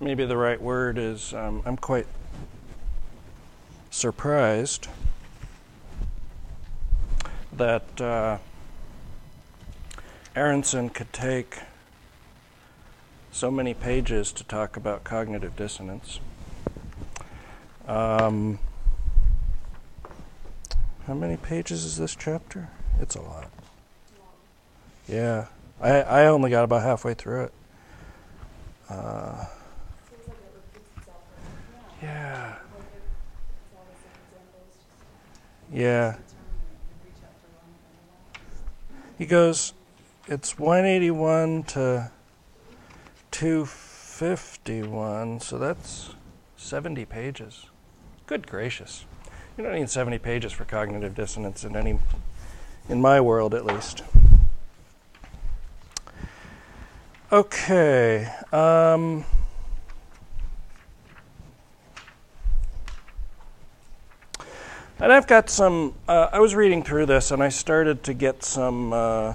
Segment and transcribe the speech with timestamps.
[0.00, 2.06] maybe the right word is um, I'm quite
[3.90, 4.88] surprised
[7.52, 8.38] that uh,
[10.34, 11.60] Aronson could take
[13.30, 16.20] so many pages to talk about cognitive dissonance.
[17.86, 18.58] Um,
[21.06, 22.68] how many pages is this chapter?
[23.00, 23.50] It's a lot.
[25.08, 25.46] Yeah,
[25.80, 27.52] I, I only got about halfway through it.
[28.88, 29.46] Uh,
[32.04, 32.54] yeah.
[35.72, 36.16] Yeah.
[39.16, 39.74] He goes,
[40.28, 42.10] it's 181 to
[43.30, 46.10] 251, so that's
[46.56, 47.66] 70 pages.
[48.26, 49.06] Good gracious.
[49.56, 51.98] You don't need 70 pages for cognitive dissonance in any,
[52.88, 54.02] in my world at least.
[57.32, 58.30] Okay.
[58.52, 59.24] Um,
[65.00, 65.94] and I've got some.
[66.06, 69.34] Uh, I was reading through this, and I started to get some uh,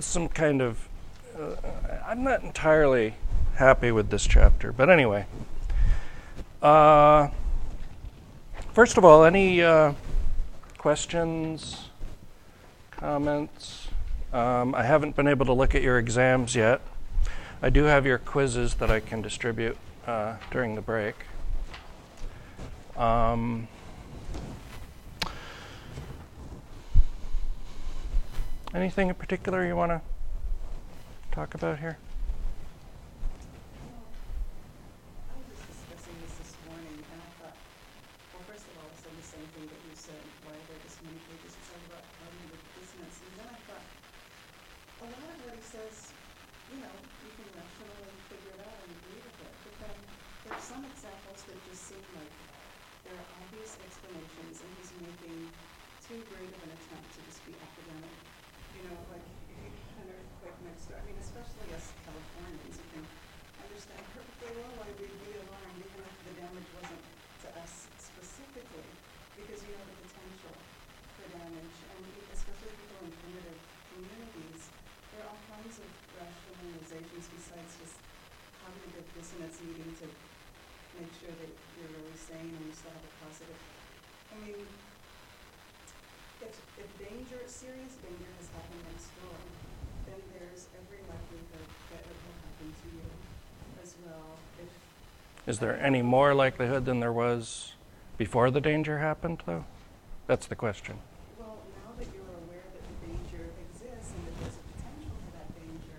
[0.00, 0.88] some kind of.
[1.38, 1.56] Uh,
[2.06, 3.14] I'm not entirely
[3.56, 5.26] happy with this chapter, but anyway.
[6.62, 7.28] Uh,
[8.72, 9.94] first of all, any uh,
[10.78, 11.88] questions,
[12.90, 13.88] comments?
[14.32, 16.80] Um, I haven't been able to look at your exams yet.
[17.60, 19.76] I do have your quizzes that I can distribute
[20.06, 21.14] uh, during the break.
[22.96, 23.68] Um,
[28.74, 30.00] anything in particular you want to
[31.30, 31.98] talk about here?
[95.44, 97.74] Is there any more likelihood than there was
[98.16, 99.64] before the danger happened, though?
[100.28, 101.02] That's the question.
[101.36, 105.30] Well, now that you're aware that the danger exists and that there's a potential for
[105.34, 105.98] that danger,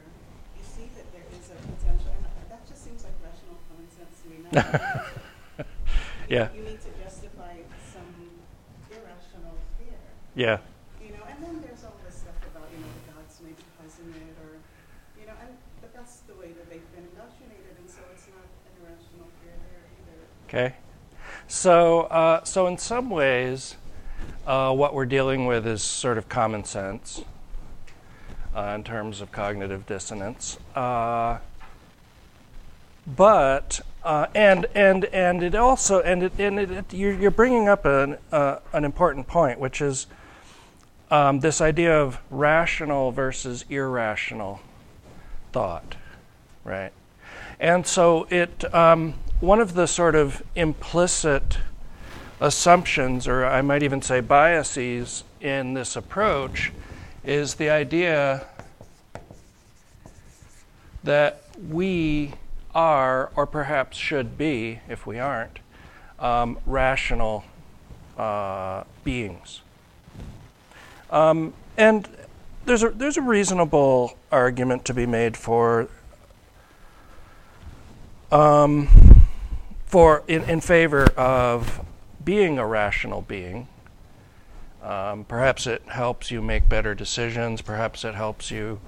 [0.55, 4.15] you see that there is a potential, and that just seems like rational common sense
[4.23, 4.42] to me.
[6.29, 6.49] yeah.
[6.53, 7.57] You need to justify
[7.91, 8.05] some
[8.91, 9.97] irrational fear.
[10.35, 10.59] Yeah.
[11.01, 13.63] You know, and then there's all this stuff about, you know, the gods may be
[13.81, 14.61] causing it or,
[15.19, 18.45] you know, and, but that's the way that they've been indoctrinated, and so it's not
[18.45, 20.21] an irrational fear there either.
[20.47, 20.75] Okay?
[21.47, 23.75] So, uh, so in some ways,
[24.45, 27.23] uh, what we're dealing with is sort of common sense
[28.55, 30.59] uh, in terms of cognitive dissonance.
[33.05, 37.67] But uh, and and and it also and it, and it, it, you're, you're bringing
[37.67, 40.07] up an uh, an important point, which is
[41.11, 44.61] um, this idea of rational versus irrational
[45.51, 45.95] thought,
[46.63, 46.91] right?
[47.59, 51.57] And so it um, one of the sort of implicit
[52.39, 56.71] assumptions, or I might even say biases, in this approach
[57.23, 58.45] is the idea
[61.03, 62.33] that we
[62.73, 65.59] are, or perhaps should be, if we aren't,
[66.19, 67.43] um, rational
[68.17, 69.61] uh, beings.
[71.09, 72.07] Um, and
[72.65, 75.87] there's a, there's a reasonable argument to be made for
[78.31, 78.87] um,
[79.85, 81.81] for in, in favor of
[82.23, 83.67] being a rational being.
[84.81, 87.61] Um, perhaps it helps you make better decisions.
[87.61, 88.81] Perhaps it helps you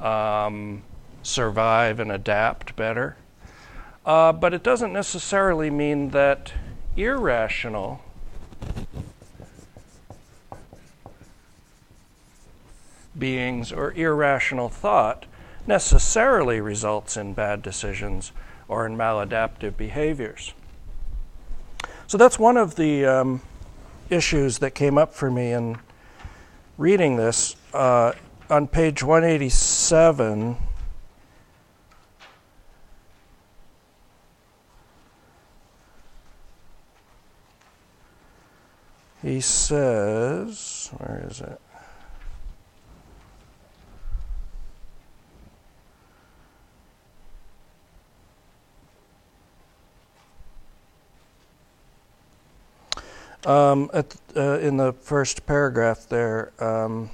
[0.00, 0.82] um,
[1.22, 3.16] survive and adapt better.
[4.04, 6.52] Uh, but it doesn't necessarily mean that
[6.96, 8.02] irrational
[13.18, 15.26] beings or irrational thought
[15.66, 18.32] necessarily results in bad decisions
[18.68, 20.54] or in maladaptive behaviors.
[22.06, 23.42] So that's one of the um,
[24.08, 25.78] issues that came up for me in
[26.78, 27.54] reading this.
[27.72, 28.12] Uh,
[28.48, 30.56] on page 187,
[39.22, 41.60] He says, where is it?
[53.46, 57.10] Um, at, uh, in the first paragraph there, um,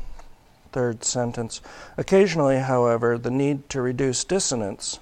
[0.72, 1.60] third sentence.
[1.96, 4.98] Occasionally, however, the need to reduce dissonance,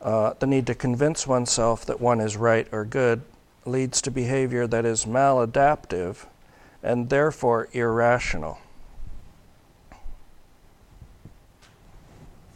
[0.00, 3.22] uh, the need to convince oneself that one is right or good,
[3.68, 6.26] leads to behavior that is maladaptive
[6.82, 8.58] and therefore irrational.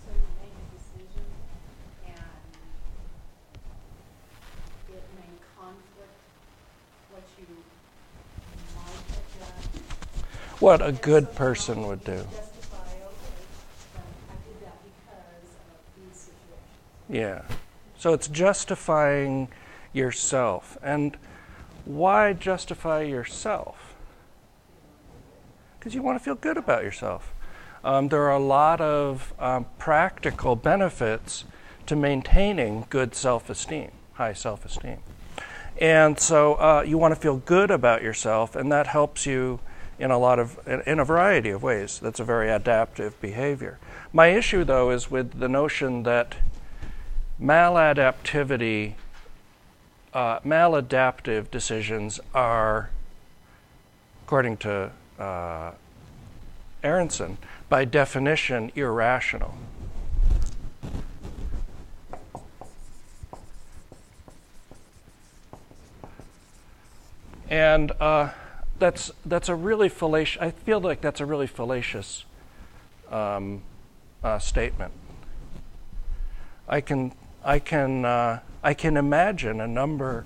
[0.05, 1.27] So you make a decision
[2.07, 2.17] and
[4.89, 6.17] it may conflict
[7.11, 7.47] what you
[8.75, 9.83] might have done.
[10.61, 12.13] What a good person would do.
[12.13, 13.45] Justify, okay,
[13.93, 17.09] but I did that because of these situations.
[17.09, 17.43] Yeah.
[17.99, 19.49] So it's justifying
[19.93, 20.79] yourself.
[20.83, 21.17] And
[21.85, 23.95] why justify yourself?
[25.79, 27.33] Because you want to feel good about yourself.
[27.85, 31.45] Um, there are a lot of um, practical benefits
[31.87, 34.99] to maintaining good self esteem, high self esteem.
[35.81, 39.59] And so uh, you want to feel good about yourself, and that helps you
[39.99, 41.99] in a lot of in a variety of ways.
[42.01, 43.79] That's a very adaptive behavior.
[44.13, 46.37] My issue, though, is with the notion that
[47.41, 48.95] maladaptivity,
[50.15, 52.91] uh, maladaptive decisions are,
[54.25, 55.73] according to uh,
[56.83, 57.39] Aronson,
[57.69, 59.55] by definition irrational.
[67.49, 68.31] And uh,
[68.79, 70.41] that's that's a really fallacious.
[70.41, 72.25] I feel like that's a really fallacious
[73.11, 73.63] um,
[74.25, 74.93] uh, statement.
[76.67, 77.13] I can
[77.45, 80.25] I can uh, I can imagine a number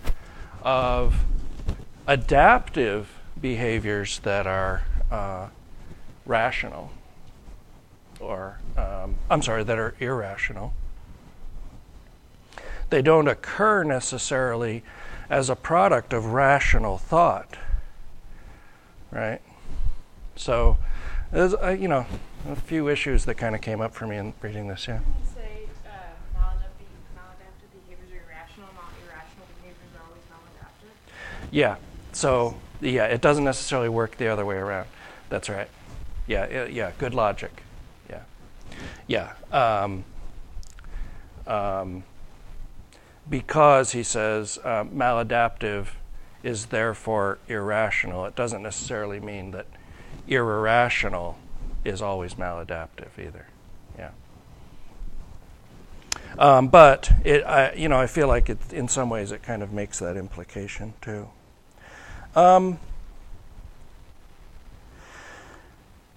[0.62, 1.24] of
[2.06, 5.48] adaptive behaviors that are uh,
[6.24, 6.90] rational,
[8.20, 10.74] or um, I'm sorry, that are irrational.
[12.90, 14.82] They don't occur necessarily
[15.28, 17.56] as a product of rational thought,
[19.10, 19.40] right?
[20.36, 20.76] So,
[21.32, 22.06] there's uh, you know
[22.48, 24.86] a few issues that kind of came up for me in reading this.
[24.86, 24.98] Yeah.
[24.98, 26.86] Can you say uh, maladaptive,
[27.16, 30.94] maladaptive behaviors are irrational, not irrational behaviors are always maladaptive?
[31.50, 31.76] Yeah.
[32.12, 34.88] So yeah, it doesn't necessarily work the other way around.
[35.28, 35.68] That's right.
[36.26, 36.66] Yeah.
[36.66, 36.92] yeah.
[36.98, 37.62] Good logic.
[38.08, 38.22] Yeah.
[39.06, 39.32] Yeah.
[39.52, 40.04] Um,
[41.46, 42.04] um,
[43.28, 45.88] because he says uh, maladaptive
[46.42, 48.24] is therefore irrational.
[48.26, 49.66] It doesn't necessarily mean that
[50.28, 51.38] irrational
[51.84, 53.46] is always maladaptive either.
[53.98, 54.10] Yeah.
[56.38, 59.62] Um, but it, I, you know, I feel like it, in some ways, it kind
[59.62, 61.28] of makes that implication too.
[62.36, 62.78] Um,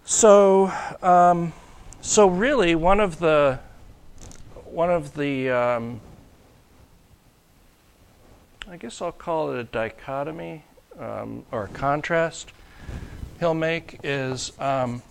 [0.04, 0.70] so,
[1.02, 1.54] um,
[2.02, 3.58] so really, one of the
[4.66, 6.02] one of the um,
[8.70, 10.64] I guess I'll call it a dichotomy
[11.00, 12.52] um, or a contrast
[13.40, 15.02] he'll make is um,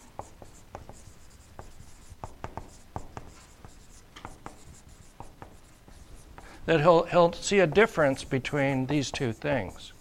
[6.67, 9.95] that he'll, he'll see a difference between these two things.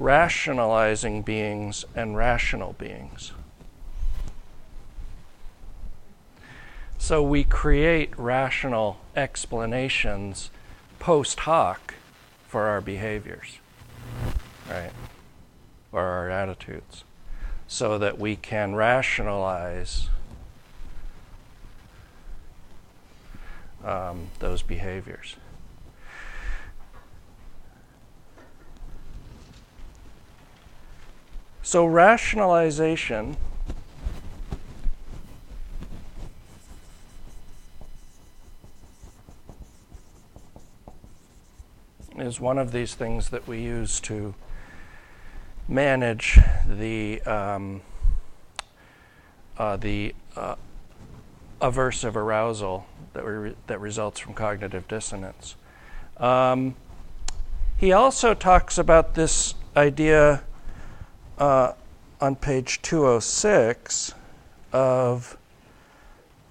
[0.00, 3.32] Rationalizing beings and rational beings.
[6.96, 10.48] So we create rational explanations
[11.00, 11.96] post hoc
[12.48, 13.58] for our behaviors,
[14.70, 14.92] right?
[15.92, 17.04] Or our attitudes,
[17.68, 20.08] so that we can rationalize
[23.84, 25.36] um, those behaviors.
[31.70, 33.36] So, rationalization
[42.18, 44.34] is one of these things that we use to
[45.68, 47.82] manage the um,
[49.56, 50.56] uh, the uh,
[51.62, 55.54] aversive arousal that re- that results from cognitive dissonance.
[56.16, 56.74] Um,
[57.76, 60.42] he also talks about this idea
[61.40, 61.72] uh,
[62.20, 64.14] on page 206
[64.72, 65.36] of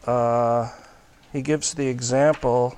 [0.06, 0.72] uh,
[1.32, 2.76] he gives the example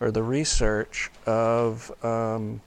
[0.00, 2.60] or the research of um,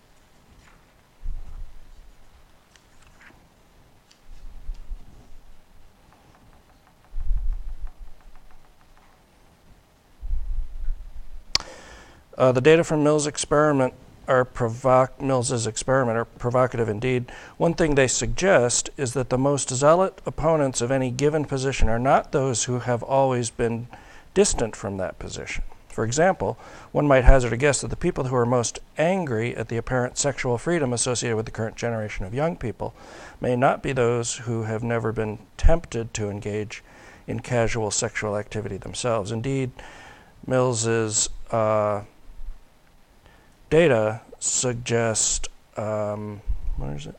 [12.37, 13.95] Uh, the data from Mills' experiment
[14.27, 17.31] are provoc- Mills's experiment are provocative indeed.
[17.57, 21.99] One thing they suggest is that the most zealot opponents of any given position are
[21.99, 23.87] not those who have always been
[24.33, 25.63] distant from that position.
[25.97, 26.59] For example,
[26.91, 30.17] one might hazard a guess that the people who are most angry at the apparent
[30.17, 32.93] sexual freedom associated with the current generation of young people
[33.41, 36.83] may not be those who have never been tempted to engage
[37.25, 39.31] in casual sexual activity themselves.
[39.31, 39.71] Indeed,
[40.45, 42.03] Mills's uh,
[43.69, 45.47] data suggest
[45.77, 46.41] um,
[46.77, 47.15] what is it?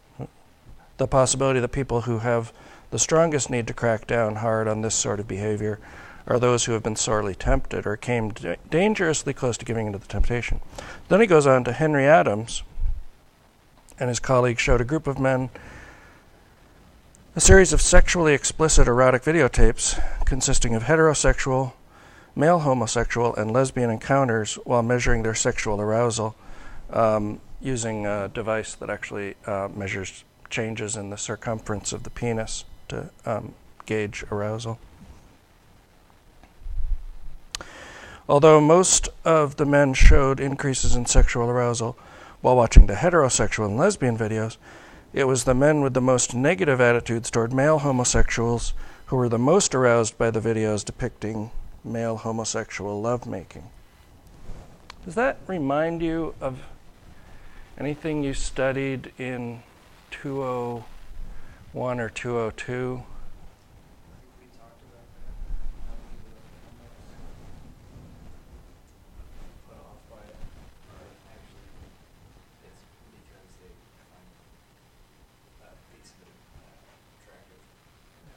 [0.96, 2.52] The possibility that people who have
[2.90, 5.78] the strongest need to crack down hard on this sort of behavior
[6.26, 8.32] are those who have been sorely tempted or came
[8.70, 10.60] dangerously close to giving into the temptation.
[11.08, 12.62] Then he goes on to Henry Adams
[13.98, 15.50] and his colleagues showed a group of men
[17.36, 21.72] a series of sexually explicit erotic videotapes consisting of heterosexual,
[22.38, 26.36] male homosexual, and lesbian encounters while measuring their sexual arousal
[26.90, 32.64] um, using a device that actually uh, measures changes in the circumference of the penis
[32.86, 33.54] to um,
[33.86, 34.78] gauge arousal.
[38.28, 41.98] Although most of the men showed increases in sexual arousal
[42.40, 44.58] while watching the heterosexual and lesbian videos,
[45.12, 48.74] it was the men with the most negative attitudes toward male homosexuals
[49.06, 51.50] who were the most aroused by the videos depicting
[51.84, 53.70] male homosexual lovemaking.
[55.04, 56.58] Does that remind you of
[57.78, 59.62] anything you studied in
[60.10, 63.02] 201 or 202?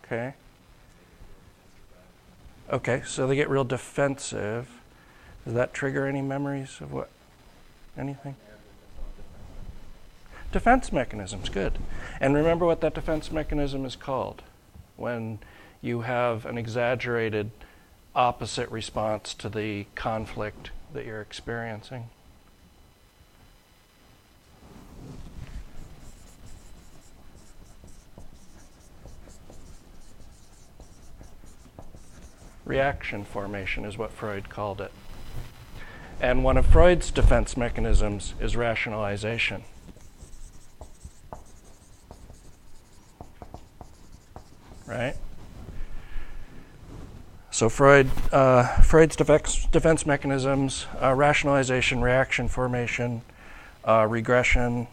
[0.06, 0.34] Okay.
[2.72, 4.70] Okay, so they get real defensive.
[5.44, 7.10] Does that trigger any memories of what?
[7.98, 8.38] Anything?
[10.54, 11.78] Defense mechanisms, good.
[12.22, 14.42] And remember what that defense mechanism is called
[14.96, 15.40] when
[15.82, 17.52] you have an exaggerated
[18.16, 22.10] opposite response to the conflict that you're experiencing.
[32.72, 34.94] Reaction formation is what Freud called it.
[36.22, 39.66] And one of Freud's defense mechanisms is rationalization.
[44.88, 45.16] Right?
[47.50, 53.22] So Freud, uh, Freud's defense, defense mechanisms: uh, rationalization, reaction formation,
[53.84, 54.88] uh, regression,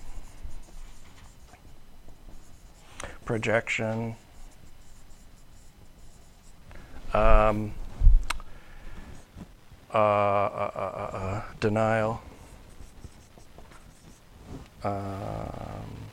[3.25, 4.17] projection,
[7.49, 7.73] um,
[9.93, 12.21] uh, uh, uh, uh denial.
[14.85, 16.09] Um,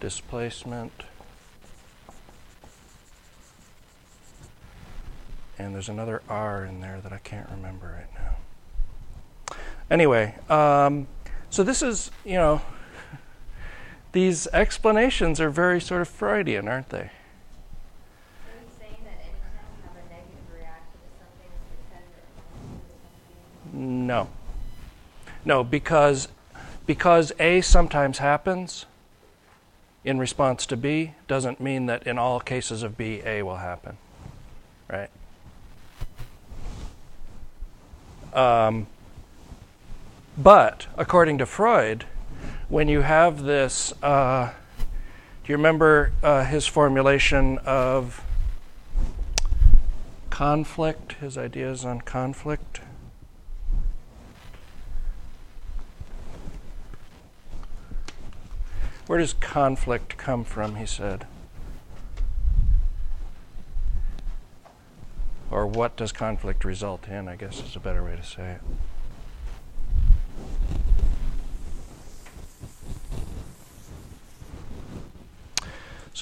[0.00, 0.92] displacement.
[5.56, 9.56] And there's another R in there that I can't remember right now.
[9.90, 11.06] Anyway, um,
[11.48, 12.60] so this is, you know,
[14.14, 17.10] these explanations are very sort of Freudian, aren't they?
[23.72, 24.28] No.
[25.44, 26.28] No, because
[26.86, 28.86] because A sometimes happens,
[30.04, 33.96] in response to B doesn't mean that in all cases of B, A will happen.
[34.88, 35.10] Right?
[38.32, 38.86] Um,
[40.38, 42.04] but according to Freud,
[42.68, 44.50] when you have this, uh,
[45.44, 48.24] do you remember uh, his formulation of
[50.30, 52.80] conflict, his ideas on conflict?
[59.06, 61.26] Where does conflict come from, he said?
[65.50, 68.60] Or what does conflict result in, I guess is a better way to say it.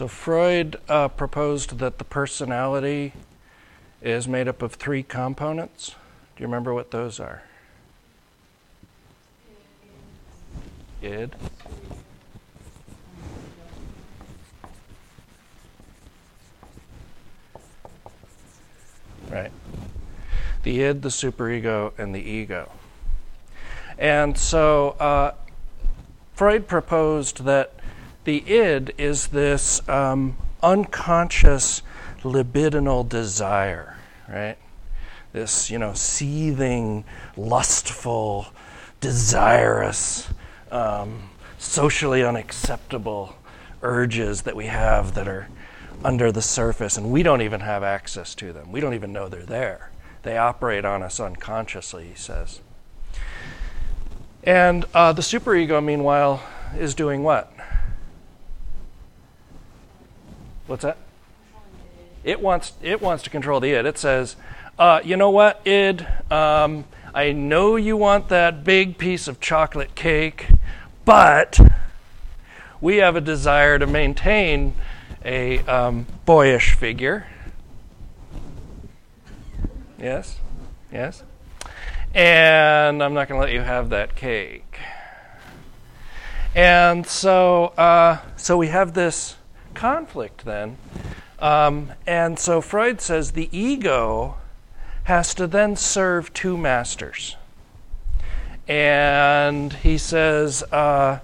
[0.03, 3.13] So Freud uh, proposed that the personality
[4.01, 5.95] is made up of three components.
[6.35, 7.45] Do you remember what those are?
[11.03, 11.37] Id.
[19.31, 19.53] right?
[20.65, 22.73] The id, the superego, and the ego.
[23.99, 25.35] And so uh,
[26.35, 27.75] Freud proposed that
[28.25, 31.83] the id is this um, unconscious
[32.23, 33.97] libidinal desire,
[34.29, 34.57] right?
[35.33, 37.05] This, you know, seething,
[37.37, 38.47] lustful,
[39.01, 40.29] desirous,
[40.71, 43.37] um, socially unacceptable
[43.83, 45.49] urges that we have that are
[46.05, 48.73] under the surface, and we don't even have access to them.
[48.73, 49.91] We don't even know they're there.
[50.23, 52.61] They operate on us unconsciously, he says.
[54.45, 56.43] And uh, the superego, meanwhile,
[56.77, 57.53] is doing what?
[60.73, 60.97] What's that?
[62.25, 63.85] It wants it wants to control the id.
[63.85, 64.37] It says,
[64.79, 66.07] uh, you know what, id?
[66.31, 70.49] Um, I know you want that big piece of chocolate cake,
[71.05, 71.61] but
[72.81, 74.73] we have a desire to maintain
[75.23, 77.27] a um, boyish figure.
[79.99, 80.39] Yes,
[80.91, 81.23] yes.
[82.15, 84.79] And I'm not going to let you have that cake.
[86.55, 89.37] And so, uh, so we have this
[89.73, 90.77] conflict then.
[91.39, 94.37] Um, and so Freud says the ego
[95.05, 97.37] has to then serve two masters.
[98.69, 101.19] And he says uh,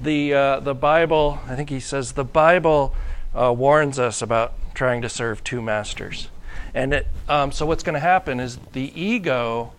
[0.00, 2.94] the, uh, the Bible, I think he says the Bible
[3.34, 6.28] uh, warns us about trying to serve two masters.
[6.72, 9.72] And it, um, so what's going to happen is the ego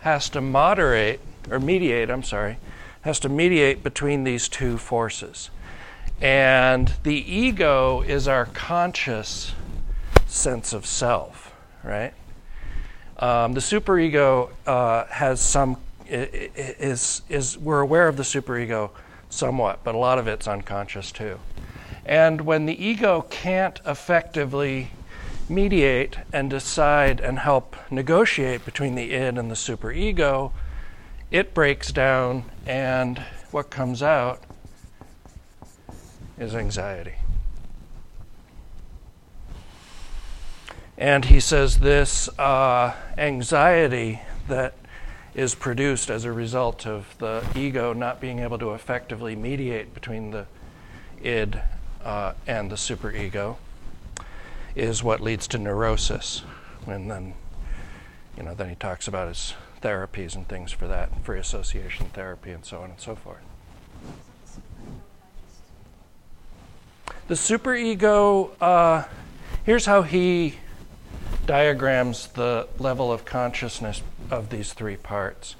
[0.00, 2.56] has to moderate, or mediate, I'm sorry,
[3.02, 5.50] has to mediate between these two forces.
[6.20, 9.52] And the ego is our conscious
[10.26, 12.12] sense of self, right?
[13.18, 18.90] Um, the superego uh, has some is is we're aware of the superego
[19.28, 21.38] somewhat, but a lot of it's unconscious too.
[22.04, 24.90] And when the ego can't effectively
[25.48, 30.52] mediate and decide and help negotiate between the id and the superego,
[31.30, 33.18] it breaks down, and
[33.50, 34.42] what comes out
[36.40, 37.14] is anxiety.
[40.96, 44.74] And he says this uh, anxiety that
[45.34, 50.30] is produced as a result of the ego not being able to effectively mediate between
[50.32, 50.46] the
[51.22, 51.60] id
[52.02, 53.56] uh, and the superego
[54.74, 56.42] is what leads to neurosis.
[56.86, 57.34] And then,
[58.36, 62.50] you know, then he talks about his therapies and things for that, free association therapy
[62.50, 63.42] and so on and so forth.
[67.30, 69.04] The superego, uh,
[69.62, 70.56] here's how he
[71.46, 75.54] diagrams the level of consciousness of these three parts.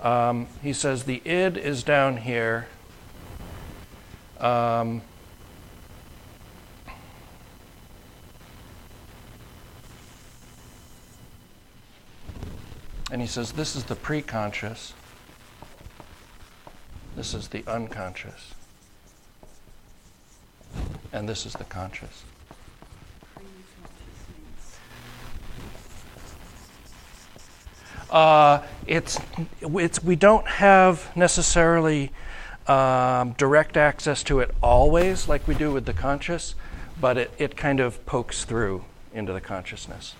[0.00, 2.68] Um, he says the id is down here.
[4.38, 5.02] Um,
[13.10, 14.92] and he says this is the preconscious,
[17.16, 18.53] this is the unconscious
[21.12, 22.24] and this is the conscious.
[28.10, 29.18] Uh, it's,
[29.60, 32.12] it's, we don't have necessarily
[32.68, 36.54] um, direct access to it always, like we do with the conscious,
[37.00, 40.14] but it, it kind of pokes through into the consciousness.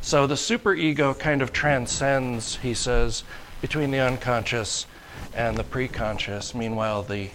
[0.00, 3.22] So the superego kind of transcends, he says,
[3.60, 4.86] between the unconscious
[5.34, 6.54] and the preconscious.
[6.54, 7.28] Meanwhile, the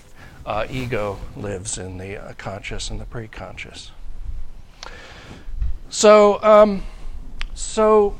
[0.45, 3.91] uh, ego lives in the uh, conscious and the preconscious.
[5.89, 6.83] So, um,
[7.53, 8.15] so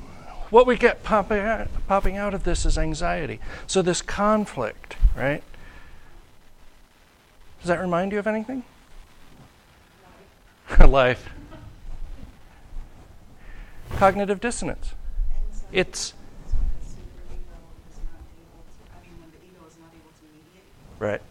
[0.50, 3.40] what we get popping out, popping out of this is anxiety.
[3.68, 5.44] So this conflict, right?
[7.60, 8.64] Does that remind you of anything?
[10.88, 11.30] Life.
[13.98, 14.94] Cognitive dissonance.
[15.72, 16.14] It's
[21.00, 21.22] right.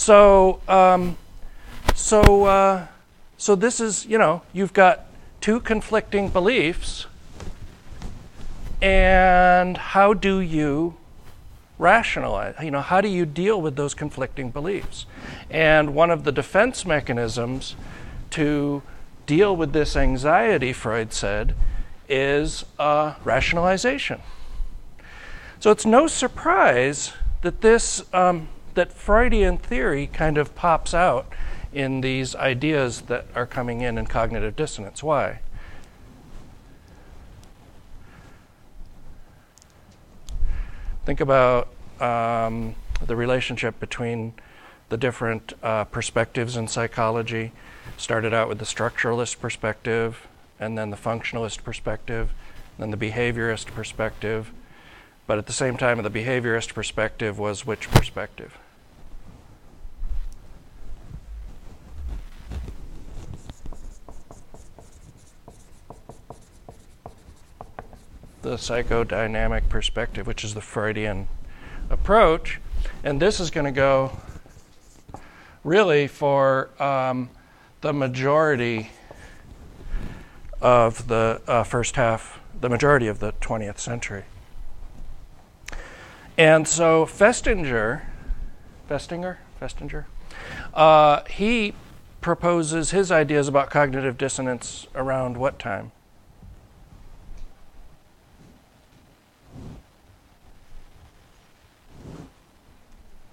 [0.00, 1.18] So, um,
[1.94, 2.86] so, uh,
[3.36, 5.04] so this is, you know, you've got
[5.42, 7.04] two conflicting beliefs,
[8.80, 10.96] and how do you
[11.78, 12.54] rationalize?
[12.62, 15.04] You know, how do you deal with those conflicting beliefs?
[15.50, 17.76] And one of the defense mechanisms
[18.30, 18.82] to
[19.26, 21.54] deal with this anxiety, Freud said,
[22.08, 24.22] is uh, rationalization.
[25.58, 31.32] So it's no surprise that this um, that Freudian theory kind of pops out
[31.72, 35.02] in these ideas that are coming in in cognitive dissonance.
[35.02, 35.40] Why?
[41.04, 41.68] Think about
[42.00, 44.34] um, the relationship between
[44.88, 47.52] the different uh, perspectives in psychology.
[47.96, 50.26] Started out with the structuralist perspective,
[50.58, 52.30] and then the functionalist perspective,
[52.78, 54.52] then the behaviorist perspective,
[55.26, 58.58] but at the same time, the behaviorist perspective was which perspective?
[68.42, 71.28] The psychodynamic perspective, which is the Freudian
[71.90, 72.60] approach.
[73.04, 74.16] And this is going to go
[75.62, 77.30] really for um,
[77.80, 78.90] the majority
[80.60, 84.24] of the uh, first half, the majority of the 20th century.
[86.36, 88.02] And so Festinger,
[88.88, 90.04] Festinger, Festinger,
[90.72, 91.74] uh, he
[92.20, 95.92] proposes his ideas about cognitive dissonance around what time?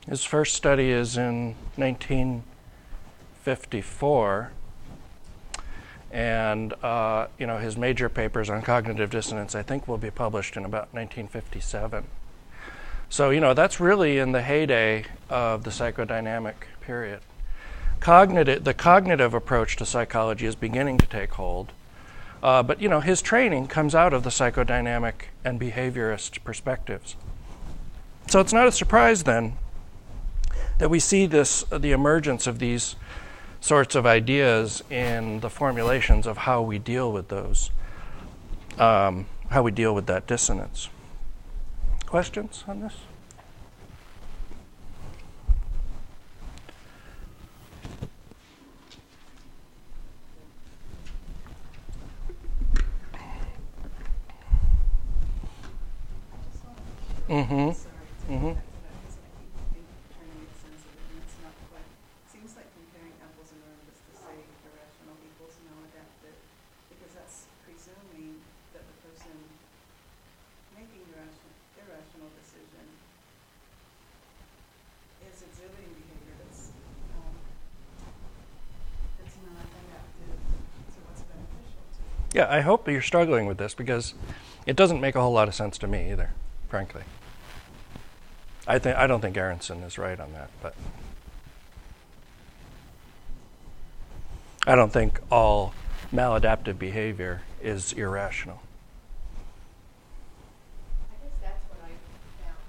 [0.10, 4.52] His first study is in 1954,
[6.12, 10.56] and uh, you know his major papers on cognitive dissonance, I think, will be published
[10.56, 12.06] in about 1957.
[13.10, 17.20] So you know that's really in the heyday of the psychodynamic period.
[18.00, 21.74] Cognitive, the cognitive approach to psychology is beginning to take hold,
[22.42, 27.18] uh, but you know his training comes out of the psychodynamic and behaviorist perspectives.
[28.28, 29.58] So it's not a surprise then
[30.78, 32.96] that we see this the emergence of these
[33.60, 37.72] sorts of ideas in the formulations of how we deal with those,
[38.78, 40.90] um, how we deal with that dissonance.
[42.06, 42.94] Questions on this?
[57.28, 57.72] Mm-hmm.
[57.76, 58.56] Sorry, Mhm.
[58.56, 59.84] to go back to that, because I keep think,
[60.16, 61.90] trying to make sense of it, and it's not quite,
[62.32, 66.40] seems like comparing apples and oranges to say irrational equals maladaptive,
[66.88, 68.40] because that's presuming
[68.72, 69.36] that the person
[70.72, 71.52] making the irrational,
[71.84, 72.86] irrational decision
[75.28, 76.72] is exhibiting behavior that's,
[77.20, 77.36] um,
[79.20, 80.40] that's not adaptive
[80.96, 81.84] to what's beneficial
[82.48, 84.14] I hope you're struggling with this because
[84.66, 86.32] it doesn't make a whole lot of sense to me either,
[86.70, 87.04] frankly.
[88.68, 90.76] I think I don't think Aronson is right on that, but
[94.66, 95.74] I don't think all
[96.14, 98.62] maladaptive behavior is irrational.
[101.12, 101.92] I guess that's what I
[102.44, 102.64] found.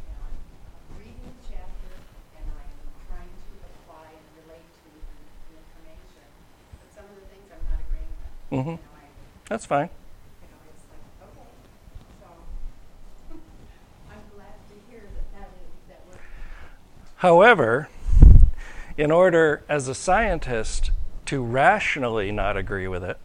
[0.00, 1.92] You know, I'm reading the chapter
[2.36, 2.72] and I'm
[3.08, 5.02] trying to apply and relate to the
[5.52, 6.26] the information,
[6.80, 8.50] but some of the things I'm not agreeing with.
[8.50, 9.88] hmm You know, I, That's fine.
[17.16, 17.88] However,
[18.98, 20.90] in order as a scientist
[21.24, 23.16] to rationally not agree with it,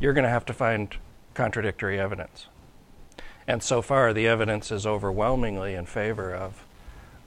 [0.00, 0.96] you're going to have to find
[1.34, 2.48] contradictory evidence.
[3.46, 6.64] And so far, the evidence is overwhelmingly in favor of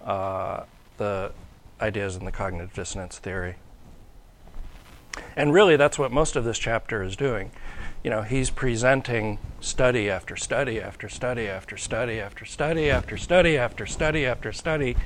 [0.03, 0.63] uh,
[0.97, 1.31] the
[1.79, 3.55] ideas in the cognitive dissonance theory.
[5.35, 7.51] And really, that's what most of this chapter is doing.
[8.03, 13.57] You know, he's presenting study after study after study after study after study after study
[13.57, 14.97] after study after study,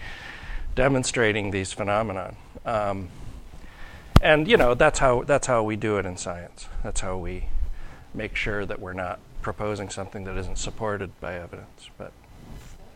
[0.75, 2.37] demonstrating these phenomenon.
[2.65, 3.09] Um,
[4.21, 6.67] and you know, that's how that's how we do it in science.
[6.83, 7.45] That's how we
[8.13, 11.89] make sure that we're not proposing something that isn't supported by evidence.
[11.97, 12.13] But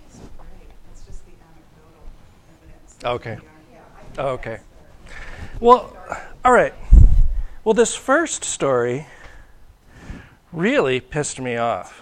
[0.10, 2.08] Studies are just the anecdotal
[2.58, 2.96] evidence.
[3.04, 3.38] Okay.
[3.72, 4.60] yeah, I think okay.
[5.60, 5.96] Well,
[6.46, 6.74] all right.
[7.66, 9.08] Well, this first story
[10.54, 12.02] really pissed me off.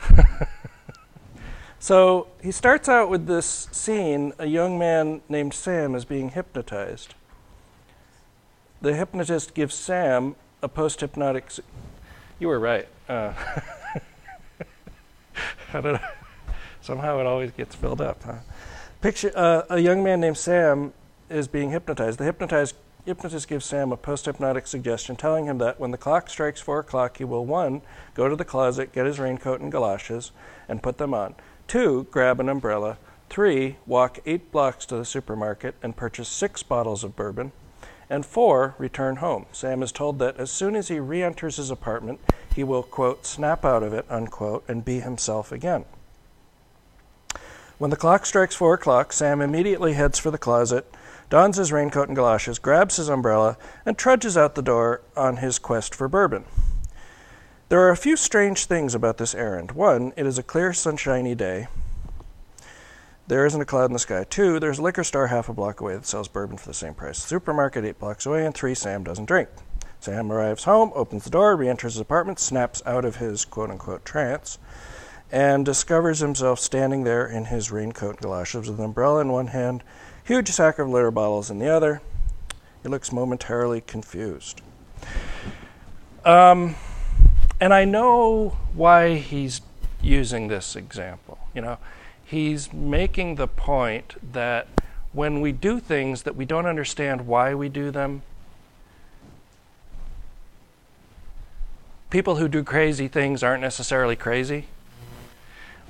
[1.78, 7.14] so he starts out with this scene a young man named Sam is being hypnotized.
[8.82, 11.50] The hypnotist gives Sam a post hypnotic.
[12.38, 12.88] You were right.
[13.08, 13.32] Uh.
[16.82, 18.40] Somehow it always gets filled up, huh?
[19.00, 20.92] Picture uh, a young man named Sam
[21.30, 22.18] is being hypnotized.
[22.18, 26.28] The hypnotized, hypnotist gives Sam a post hypnotic suggestion telling him that when the clock
[26.30, 27.82] strikes four o'clock, he will one,
[28.14, 30.30] go to the closet, get his raincoat and galoshes,
[30.68, 31.34] and put them on.
[31.66, 32.98] Two, grab an umbrella.
[33.28, 37.52] Three, walk eight blocks to the supermarket and purchase six bottles of bourbon.
[38.10, 39.46] And four, return home.
[39.52, 42.20] Sam is told that as soon as he re enters his apartment,
[42.54, 45.86] he will, quote, snap out of it, unquote, and be himself again.
[47.78, 50.86] When the clock strikes four o'clock, Sam immediately heads for the closet,
[51.32, 55.58] dons his raincoat and galoshes, grabs his umbrella, and trudges out the door on his
[55.58, 56.44] quest for bourbon.
[57.70, 59.72] There are a few strange things about this errand.
[59.72, 61.68] One, it is a clear, sunshiny day.
[63.28, 64.26] There isn't a cloud in the sky.
[64.28, 66.92] Two, there's a liquor store half a block away that sells bourbon for the same
[66.92, 67.16] price.
[67.16, 68.44] Supermarket eight blocks away.
[68.44, 69.48] And three, Sam doesn't drink.
[70.00, 73.70] Sam arrives home, opens the door, re enters his apartment, snaps out of his quote
[73.70, 74.58] unquote trance,
[75.30, 79.46] and discovers himself standing there in his raincoat and galoshes with an umbrella in one
[79.46, 79.82] hand,
[80.32, 82.00] huge sack of litter bottles in the other.
[82.82, 84.62] He looks momentarily confused.
[86.24, 86.74] Um,
[87.60, 89.60] and I know why he's
[90.00, 91.36] using this example.
[91.54, 91.78] You know,
[92.24, 94.68] he's making the point that
[95.12, 98.22] when we do things that we don't understand why we do them,
[102.08, 104.64] people who do crazy things aren't necessarily crazy.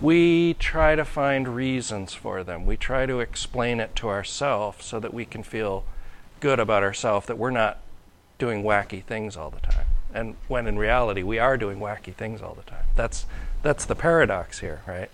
[0.01, 2.67] We try to find reasons for them.
[2.67, 5.85] We try to explain it to ourselves so that we can feel
[6.41, 7.79] good about ourselves that we're not
[8.39, 9.87] doing wacky things all the time.
[10.13, 12.85] And when in reality we are doing wacky things all the time.
[12.97, 13.27] That's
[13.63, 15.09] that's the paradox here, right?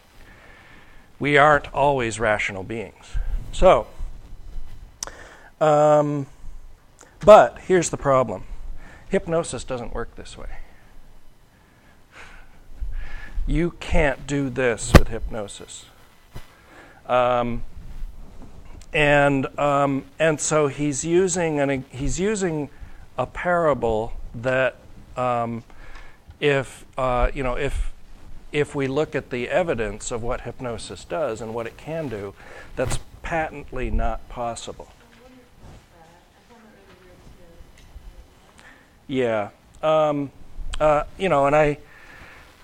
[1.18, 3.16] We aren't always rational beings.
[3.52, 3.88] So,
[5.60, 6.26] um,
[7.20, 8.44] but here's the problem
[9.10, 10.57] hypnosis doesn't work this way.
[13.48, 15.86] You can't do this with hypnosis.
[17.06, 17.62] Um,
[18.92, 22.68] and um, and so he's using an, he's using
[23.16, 24.76] a parable that
[25.16, 25.64] um,
[26.40, 27.90] if uh, you know if
[28.52, 32.34] if we look at the evidence of what hypnosis does and what it can do,
[32.76, 34.88] that's patently not possible.
[39.06, 39.48] Yeah.
[39.82, 40.32] Um,
[40.78, 41.78] uh, you know, and I,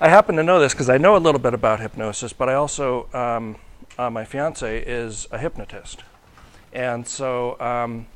[0.01, 2.55] I happen to know this because I know a little bit about hypnosis, but I
[2.55, 3.57] also, um,
[3.97, 6.03] uh, my fiance is a hypnotist.
[6.73, 8.07] And so, um,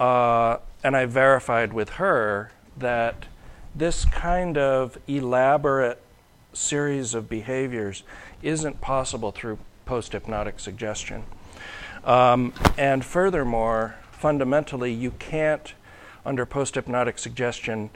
[0.00, 3.26] uh, and I verified with her that
[3.74, 6.00] this kind of elaborate
[6.54, 8.02] series of behaviors
[8.42, 11.24] isn't possible through post hypnotic suggestion.
[12.04, 15.74] Um, and furthermore, fundamentally, you can't,
[16.24, 17.90] under post hypnotic suggestion,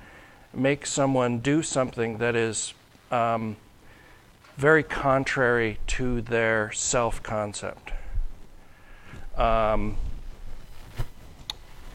[0.59, 2.75] make someone do something that is
[3.11, 3.57] um,
[4.57, 7.93] very contrary to their self concept.
[9.37, 9.97] Um,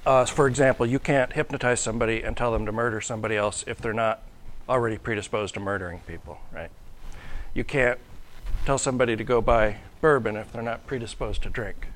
[0.06, 3.78] uh, for example, you can't hypnotize somebody and tell them to murder somebody else if
[3.80, 4.24] they're not
[4.68, 6.72] already predisposed to murdering people, right?
[7.54, 8.00] You can't
[8.66, 11.88] tell somebody to go buy bourbon if they're not predisposed to drink?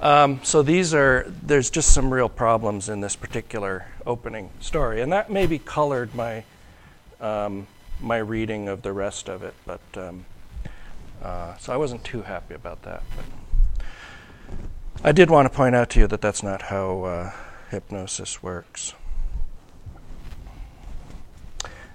[0.00, 5.12] Um, so these are there's just some real problems in this particular opening story, and
[5.12, 6.44] that maybe colored my
[7.20, 7.66] um,
[8.00, 9.54] my reading of the rest of it.
[9.66, 10.24] But um,
[11.22, 13.02] uh, so I wasn't too happy about that.
[13.16, 13.84] But
[15.02, 17.32] I did want to point out to you that that's not how uh,
[17.70, 18.94] hypnosis works.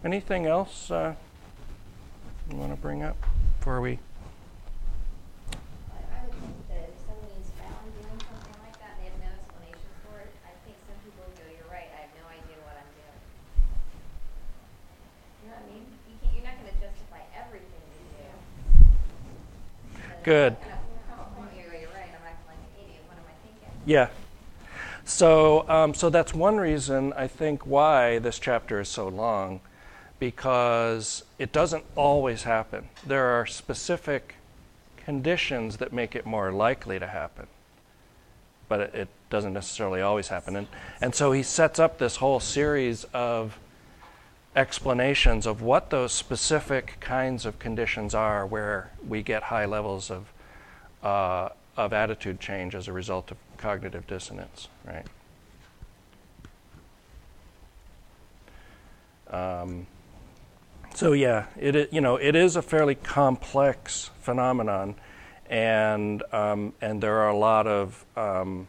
[0.04, 1.16] Anything else uh,
[2.52, 3.16] you want to bring up
[3.60, 4.00] before we?
[5.96, 9.08] I I would think that if somebody is found doing something like that and they
[9.08, 12.14] have no explanation for it, I think some people would go, you're right, I have
[12.20, 13.20] no idea what I'm doing.
[15.40, 15.88] You know what I mean?
[15.88, 18.28] You can't, you're not gonna justify everything you do.
[20.04, 20.04] But Good.
[20.04, 20.13] at some point you go, you're right, I'm acting like an idiot, what am I
[23.42, 23.72] thinking?
[23.86, 24.10] Yeah.
[25.06, 29.60] So, um, so that's one reason I think why this chapter is so long,
[30.20, 32.88] because it doesn't always happen.
[33.06, 34.36] There are specific
[34.96, 37.48] conditions that make it more likely to happen,
[38.70, 40.56] but it, it doesn't necessarily always happen.
[40.56, 40.68] And,
[41.02, 43.60] and so he sets up this whole series of
[44.56, 50.32] explanations of what those specific kinds of conditions are where we get high levels of,
[51.02, 55.08] uh, of attitude change as a result of cognitive dissonance, right?
[59.30, 59.88] Um,
[60.94, 64.94] so yeah, it you know it is a fairly complex phenomenon,
[65.50, 68.68] and um, and there are a lot of um,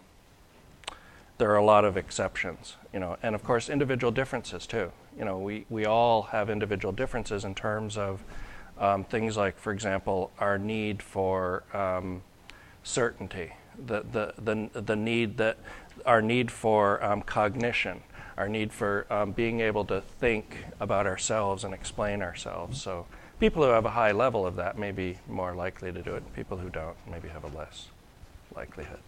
[1.37, 4.91] there are a lot of exceptions, you know, and of course individual differences too.
[5.19, 8.23] You know, we we all have individual differences in terms of
[8.79, 12.23] um, things like, for example, our need for um,
[12.83, 13.53] certainty,
[13.87, 15.59] the, the the the need that
[16.05, 18.03] our need for um, cognition,
[18.37, 22.83] our need for um, being able to think about ourselves and explain ourselves.
[22.83, 23.07] So
[23.39, 26.35] people who have a high level of that may be more likely to do it.
[26.35, 27.89] People who don't maybe have a less
[28.57, 28.99] likelihood.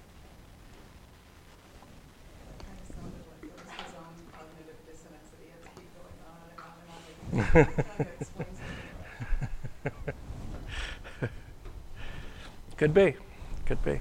[2.63, 5.91] Kind of sounded like it was his own cognitive dissonance that he had to keep
[5.99, 7.03] going on and on and on.
[7.03, 7.16] and Trying to explain something.
[12.77, 13.15] Could be.
[13.65, 14.01] Could be.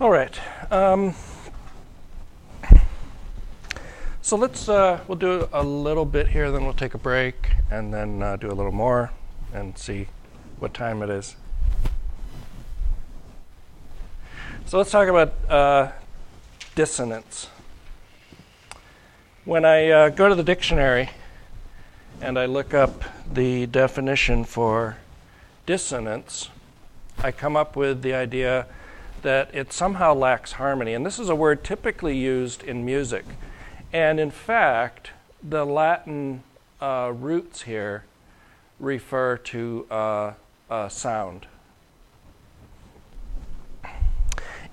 [0.00, 0.38] All right.
[0.72, 1.14] Um,
[4.20, 7.94] so let's uh, we'll do a little bit here, then we'll take a break, and
[7.94, 9.12] then uh, do a little more,
[9.52, 10.08] and see
[10.58, 11.36] what time it is.
[14.66, 15.92] So let's talk about uh,
[16.74, 17.48] dissonance.
[19.44, 21.10] When I uh, go to the dictionary
[22.20, 24.96] and I look up the definition for
[25.66, 26.48] dissonance,
[27.18, 28.66] I come up with the idea
[29.22, 30.94] that it somehow lacks harmony.
[30.94, 33.24] And this is a word typically used in music.
[33.92, 35.10] And in fact,
[35.42, 36.42] the Latin
[36.80, 38.04] uh, roots here
[38.80, 41.46] refer to uh, sound.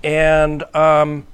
[0.04, 1.28] And um,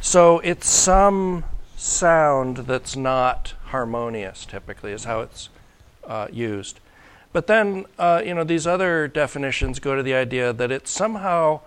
[0.00, 1.44] so it's some
[1.76, 5.48] sound that's not harmonious, typically, is how it's
[6.06, 6.80] uh, used.
[7.32, 11.60] But then, uh, you know, these other definitions go to the idea that it's somehow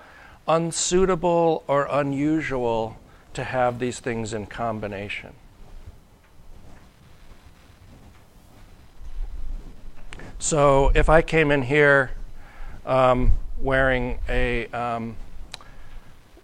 [0.47, 2.97] unsuitable or unusual
[3.33, 5.33] to have these things in combination.
[10.39, 12.11] So if I came in here
[12.85, 15.15] um, wearing a um,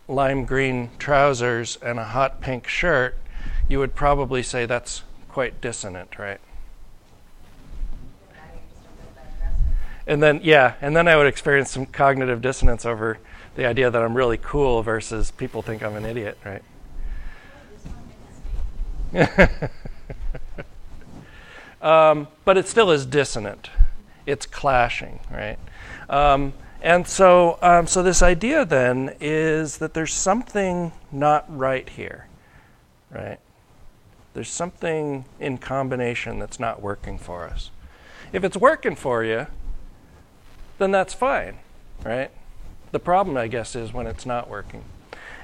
[0.08, 3.17] lime green trousers and a hot pink shirt,
[3.67, 6.39] you would probably say that's quite dissonant, right?
[10.06, 13.20] And then, yeah, and then I would experience some cognitive dissonance over
[13.56, 16.63] the idea that I'm really cool versus people think I'm an idiot, right?
[21.82, 23.70] um, but it still is dissonant.
[24.26, 25.58] It's clashing, right?
[26.10, 32.28] Um, and so, um, so this idea then is that there's something not right here,
[33.10, 33.40] right?
[34.34, 37.72] There's something in combination that's not working for us.
[38.32, 39.48] If it's working for you,
[40.78, 41.58] then that's fine,
[42.06, 42.30] right?
[42.92, 44.84] The problem, I guess, is when it's not working.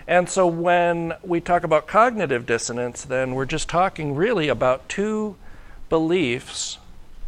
[0.07, 5.37] And so when we talk about cognitive dissonance, then we're just talking really about two
[5.89, 6.77] beliefs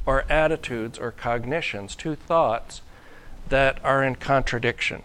[0.06, 2.82] or attitudes or cognitions, two thoughts
[3.50, 5.04] that are in contradiction.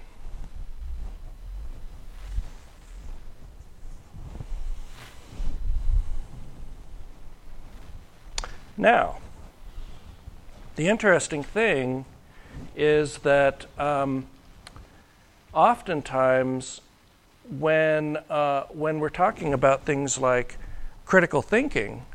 [8.76, 9.18] Now,
[10.76, 12.06] the interesting thing
[12.74, 14.26] is that um,
[15.52, 16.80] oftentimes
[17.58, 20.56] when, uh, when we're talking about things like
[21.04, 22.06] critical thinking,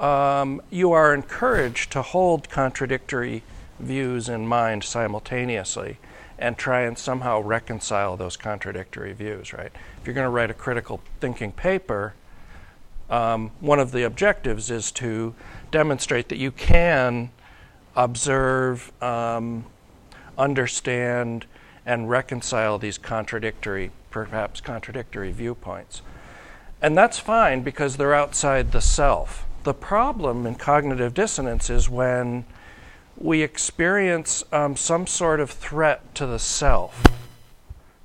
[0.00, 3.44] um, you are encouraged to hold contradictory
[3.78, 5.98] views in mind simultaneously
[6.38, 9.70] and try and somehow reconcile those contradictory views, right?
[10.00, 12.14] If you're going to write a critical thinking paper,
[13.08, 15.34] um, one of the objectives is to
[15.70, 17.30] demonstrate that you can
[17.94, 19.66] observe, um,
[20.36, 21.46] understand,
[21.86, 26.02] and reconcile these contradictory, perhaps contradictory viewpoints.
[26.80, 29.46] And that's fine because they're outside the self.
[29.62, 32.44] The problem in cognitive dissonance is when
[33.16, 37.04] we experience um, some sort of threat to the self,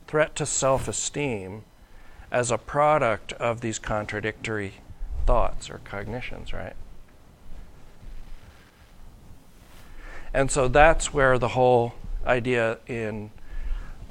[0.07, 1.63] threat to self esteem,
[2.31, 4.75] as a product of these contradictory
[5.25, 6.75] thoughts or cognitions, right?
[10.33, 11.93] And so that's where the whole
[12.25, 13.31] idea in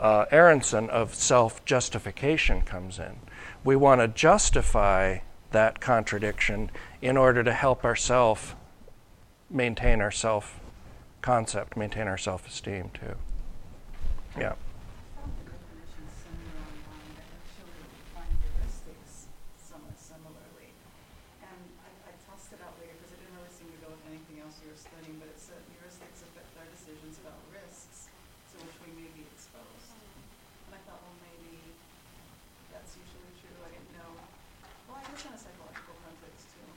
[0.01, 3.17] uh, Aronson of self justification comes in.
[3.65, 5.19] We want to justify
[5.51, 8.55] that contradiction in order to help ourselves
[9.51, 10.61] maintain our self
[11.23, 13.15] concept, maintain our self esteem too.
[14.39, 14.55] Yeah.
[15.19, 19.27] Some of the definitions somewhere online that actually define heuristics
[19.59, 20.71] somewhat similarly.
[21.43, 24.05] And I, I tossed it out later because it didn't really seem to go with
[24.07, 28.07] anything else you were studying, but it said heuristics affect our decisions about risks
[28.55, 29.91] to which we may be exposed.
[30.71, 31.75] And I thought, well, maybe
[32.71, 33.59] that's usually true.
[33.65, 34.13] I didn't know.
[34.87, 36.69] Well, I guess in a psychological context too.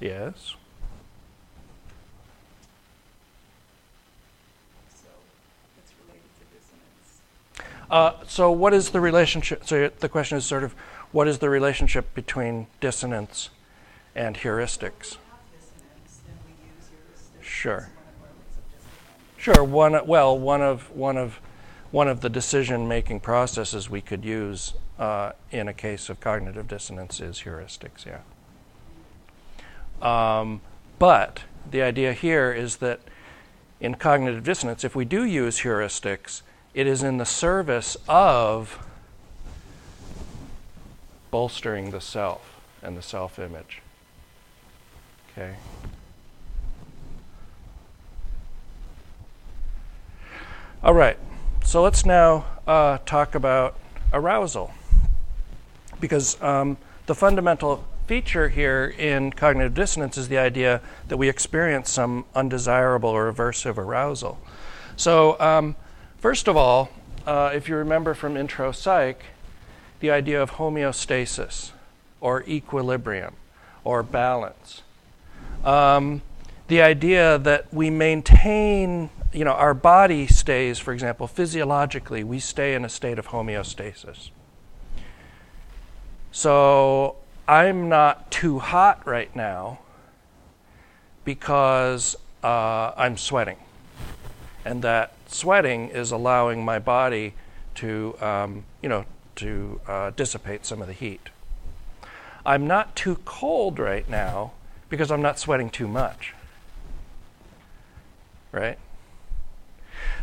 [0.00, 0.54] Yes.
[4.94, 5.08] So
[5.78, 7.20] it's related to dissonance.
[7.90, 9.64] Uh, so, what is the relationship?
[9.64, 10.74] So, the question is sort of
[11.10, 13.50] what is the relationship between dissonance
[14.14, 15.16] and heuristics?
[15.52, 17.42] dissonance, then we use heuristics.
[17.42, 17.72] Sure.
[17.74, 19.42] one of our ways of justifying it.
[19.42, 19.64] Sure.
[19.64, 20.06] One.
[20.06, 21.40] Well, one of one of
[21.90, 27.20] one of the decision-making processes we could use uh, in a case of cognitive dissonance
[27.20, 28.04] is heuristics.
[28.04, 28.18] Yeah.
[30.02, 30.60] Um,
[30.98, 33.00] but the idea here is that
[33.80, 36.42] in cognitive dissonance, if we do use heuristics,
[36.74, 38.84] it is in the service of
[41.30, 43.82] bolstering the self and the self image.
[45.32, 45.54] Okay?
[50.82, 51.18] All right,
[51.64, 53.76] so let's now uh, talk about
[54.12, 54.72] arousal.
[56.00, 56.76] Because um,
[57.06, 63.10] the fundamental feature here in cognitive dissonance is the idea that we experience some undesirable
[63.10, 64.40] or aversive arousal.
[64.96, 65.76] So, um,
[66.16, 66.88] first of all,
[67.26, 69.22] uh, if you remember from intro psych,
[70.00, 71.72] the idea of homeostasis
[72.22, 73.36] or equilibrium
[73.84, 74.82] or balance.
[75.62, 76.22] Um,
[76.68, 82.74] the idea that we maintain, you know, our body stays, for example, physiologically, we stay
[82.74, 84.30] in a state of homeostasis.
[86.32, 87.16] So
[87.48, 89.78] I'm not too hot right now
[91.24, 93.56] because uh, I'm sweating.
[94.66, 97.32] And that sweating is allowing my body
[97.76, 101.30] to, um, you know, to uh, dissipate some of the heat.
[102.44, 104.52] I'm not too cold right now
[104.90, 106.34] because I'm not sweating too much.
[108.52, 108.78] Right?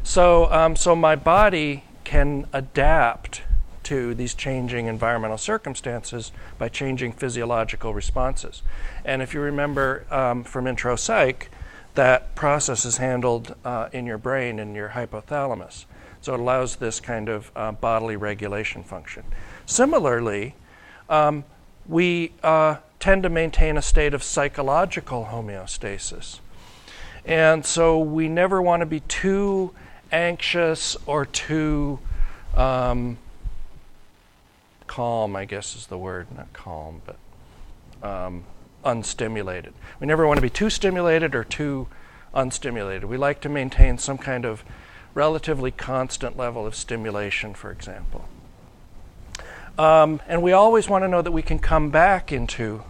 [0.03, 3.41] So, um, so my body can adapt
[3.85, 8.61] to these changing environmental circumstances by changing physiological responses.
[9.03, 11.49] And if you remember um, from intro psych,
[11.95, 15.85] that process is handled uh, in your brain in your hypothalamus.
[16.21, 19.23] So it allows this kind of uh, bodily regulation function.
[19.65, 20.55] Similarly,
[21.09, 21.43] um,
[21.87, 26.39] we uh, tend to maintain a state of psychological homeostasis.
[27.23, 29.71] And so we never want to be too
[30.11, 31.99] anxious or too
[32.55, 33.17] um,
[34.95, 37.17] calm, I guess is the word, not calm, but
[38.01, 38.45] um,
[38.85, 39.73] unstimulated.
[39.99, 41.87] We never want to be too stimulated or too
[42.33, 43.03] unstimulated.
[43.03, 44.63] We like to maintain some kind of
[45.13, 48.29] relatively constant level of stimulation, for example.
[49.77, 52.83] Um, and we always want to know that we can come back into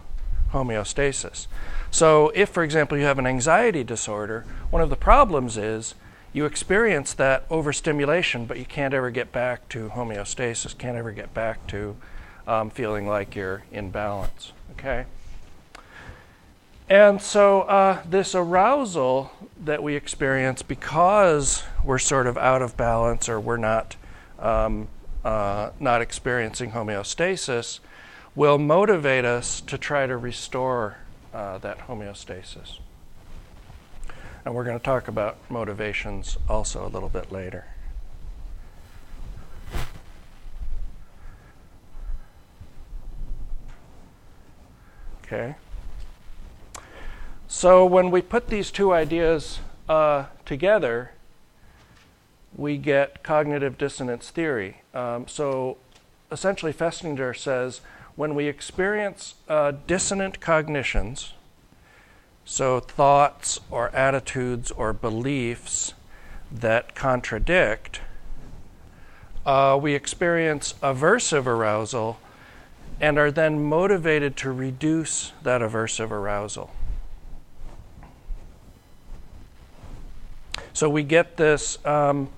[0.52, 1.48] homeostasis.
[1.90, 5.96] So, if, for example, you have an anxiety disorder, one of the problems is
[6.36, 11.32] you experience that overstimulation, but you can't ever get back to homeostasis, can't ever get
[11.32, 11.96] back to
[12.46, 14.52] um, feeling like you're in balance.
[14.72, 15.06] Okay?
[16.90, 19.32] And so, uh, this arousal
[19.64, 23.96] that we experience because we're sort of out of balance or we're not,
[24.38, 24.88] um,
[25.24, 27.80] uh, not experiencing homeostasis
[28.34, 30.98] will motivate us to try to restore
[31.32, 32.78] uh, that homeostasis.
[34.46, 37.64] And we're going to talk about motivations also a little bit later.
[45.24, 45.56] Okay.
[47.48, 51.10] So when we put these two ideas uh, together,
[52.54, 54.82] we get cognitive dissonance theory.
[54.94, 55.76] Um, so
[56.30, 57.80] essentially, Festinger says
[58.14, 61.32] when we experience uh, dissonant cognitions,
[62.48, 65.94] so, thoughts or attitudes or beliefs
[66.52, 68.00] that contradict,
[69.44, 72.20] uh, we experience aversive arousal
[73.00, 76.70] and are then motivated to reduce that aversive arousal.
[80.72, 82.28] So, we get this um,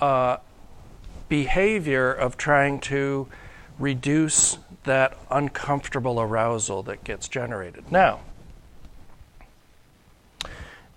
[0.00, 0.36] uh,
[1.28, 3.26] behavior of trying to
[3.80, 7.90] reduce that uncomfortable arousal that gets generated.
[7.90, 8.20] Now,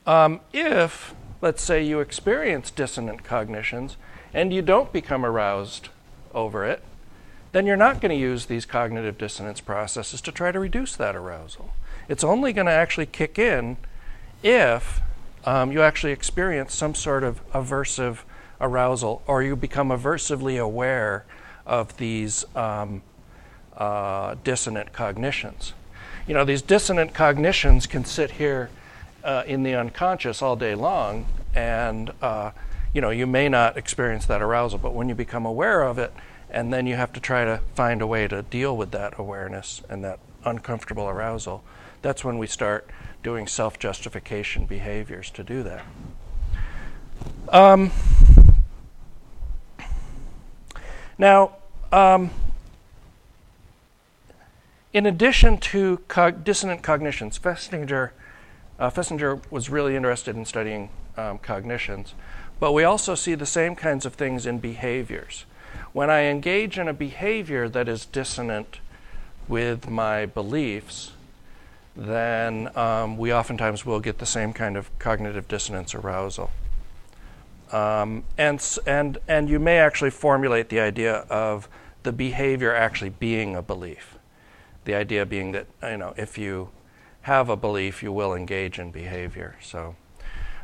[0.08, 3.97] um, if, let's say, you experience dissonant cognitions
[4.34, 5.89] and you don't become aroused
[6.34, 6.82] over it,
[7.51, 11.16] then you're not going to use these cognitive dissonance processes to try to reduce that
[11.16, 11.74] arousal.
[12.08, 13.78] It's only going to actually kick in
[14.41, 15.01] if
[15.45, 18.20] um, you actually experience some sort of aversive
[18.60, 21.26] arousal or you become aversively aware
[21.66, 23.01] of these um,
[23.76, 25.74] uh, dissonant cognitions.
[26.28, 28.70] You know, these dissonant cognitions can sit here
[29.28, 32.52] uh, in the unconscious all day long, and uh,
[32.94, 36.14] you know you may not experience that arousal, but when you become aware of it,
[36.50, 39.84] and then you have to try to find a way to deal with that awareness
[39.90, 41.62] and that uncomfortable arousal,
[42.02, 42.90] that's when we start
[43.22, 45.84] doing self-justification behaviors to do that.
[47.50, 47.92] Um,
[51.18, 51.58] now,
[51.92, 52.30] um,
[54.94, 56.00] in addition to
[56.44, 58.12] dissonant cognitions, Festinger
[58.80, 62.14] uh, Festinger was really interested in studying um, cognitions,
[62.60, 65.46] but we also see the same kinds of things in behaviors.
[65.94, 68.80] When I engage in a behavior that is dissonant
[69.48, 71.14] with my beliefs,
[71.96, 76.52] then um, we oftentimes will get the same kind of cognitive dissonance arousal.
[77.72, 81.68] Um, and, and, and you may actually formulate the idea of
[82.04, 84.18] the behavior actually being a belief.
[84.86, 86.70] The idea being that, you know, if you
[87.28, 89.58] have a belief, you will engage in behavior.
[89.62, 89.98] So,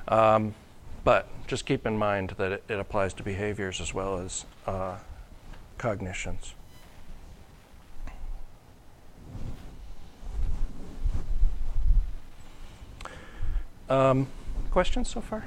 [0.08, 0.56] um,
[1.04, 4.96] but just keep in mind that it, it applies to behaviors as well as uh,
[5.78, 6.54] cognitions.
[13.90, 14.28] Um,
[14.72, 15.44] questions so far?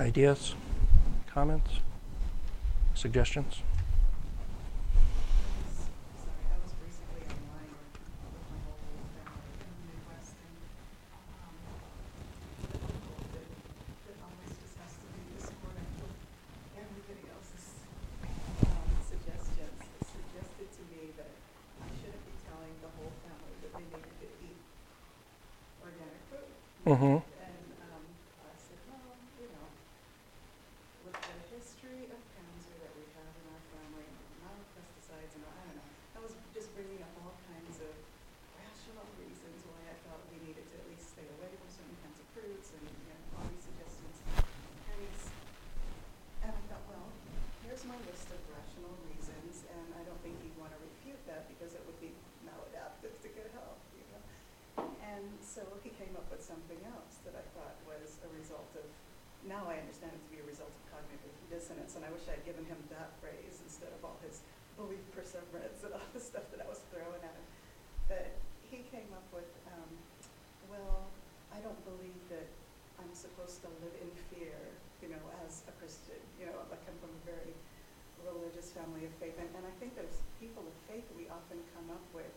[0.00, 0.54] Ideas?
[1.26, 1.70] Comments?
[2.94, 3.60] Suggestions?
[6.16, 7.94] Sorry, I was recently online with
[8.50, 8.80] my whole
[9.14, 10.34] family in the Midwest,
[26.88, 27.20] Mm-hmm.
[27.20, 28.04] And um,
[28.48, 29.68] I said, well, you know,
[31.04, 34.08] with the history of cancer that we have in our family,
[34.40, 37.92] amount of pesticides and I don't know, I was just bringing up all kinds of
[38.56, 42.24] rational reasons why I thought we needed to at least stay away from certain kinds
[42.24, 44.16] of fruits and, you know, all these suggestions.
[44.88, 45.28] And he's,
[46.40, 47.04] and I thought, well,
[47.68, 51.52] here's my list of rational reasons, and I don't think he'd want to refute that
[51.52, 52.16] because it would be
[52.48, 54.24] maladaptive to good health, you know?
[55.04, 58.86] And so he came up with something else that I thought was a result of,
[59.42, 62.46] now I understand it to be a result of cognitive dissonance, and I wish I'd
[62.46, 64.46] given him that phrase instead of all his
[64.78, 67.46] belief perseverance and all the stuff that I was throwing at him.
[68.06, 68.38] But
[68.70, 69.90] he came up with, um,
[70.70, 71.10] well,
[71.50, 72.46] I don't believe that
[73.02, 74.54] I'm supposed to live in fear,
[75.02, 76.22] you know, as a Christian.
[76.38, 77.50] You know, I come from a very
[78.22, 81.58] religious family of faith, and, and I think that as people of faith, we often
[81.74, 82.30] come up with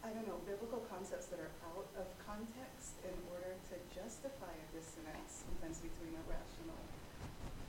[0.00, 4.66] I don't know, biblical concepts that are out of context in order to justify a
[4.72, 6.80] dissonance, sometimes between a rational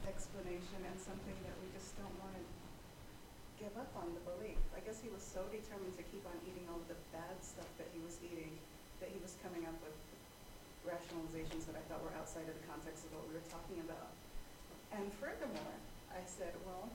[0.07, 2.43] explanation and something that we just don't want to
[3.59, 4.55] give up on the belief.
[4.71, 7.67] I guess he was so determined to keep on eating all of the bad stuff
[7.75, 8.55] that he was eating
[9.03, 9.93] that he was coming up with
[10.87, 14.15] rationalizations that I thought were outside of the context of what we were talking about.
[14.95, 15.75] And furthermore,
[16.15, 16.87] I said, well,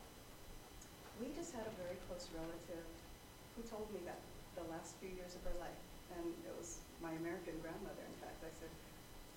[1.20, 2.88] we just had a very close relative
[3.52, 4.16] who told me that
[4.56, 4.64] the
[5.46, 5.82] her life,
[6.18, 8.42] and it was my American grandmother, in fact.
[8.42, 8.72] I said,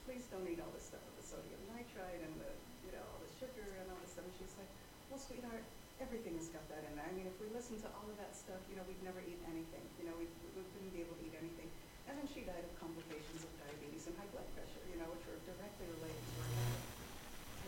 [0.09, 2.49] please don't eat all this stuff with the sodium nitrite and the,
[2.81, 4.25] you know, all the sugar and all this stuff.
[4.25, 4.71] And she's like,
[5.13, 5.61] well, sweetheart,
[6.01, 7.05] everything has got that in there.
[7.05, 9.37] I mean, if we listen to all of that stuff, you know, we'd never eat
[9.45, 9.85] anything.
[10.01, 10.25] You know, we,
[10.57, 11.69] we wouldn't be able to eat anything.
[12.09, 15.21] And then she died of complications of diabetes and high blood pressure, you know, which
[15.29, 16.73] were directly related to her.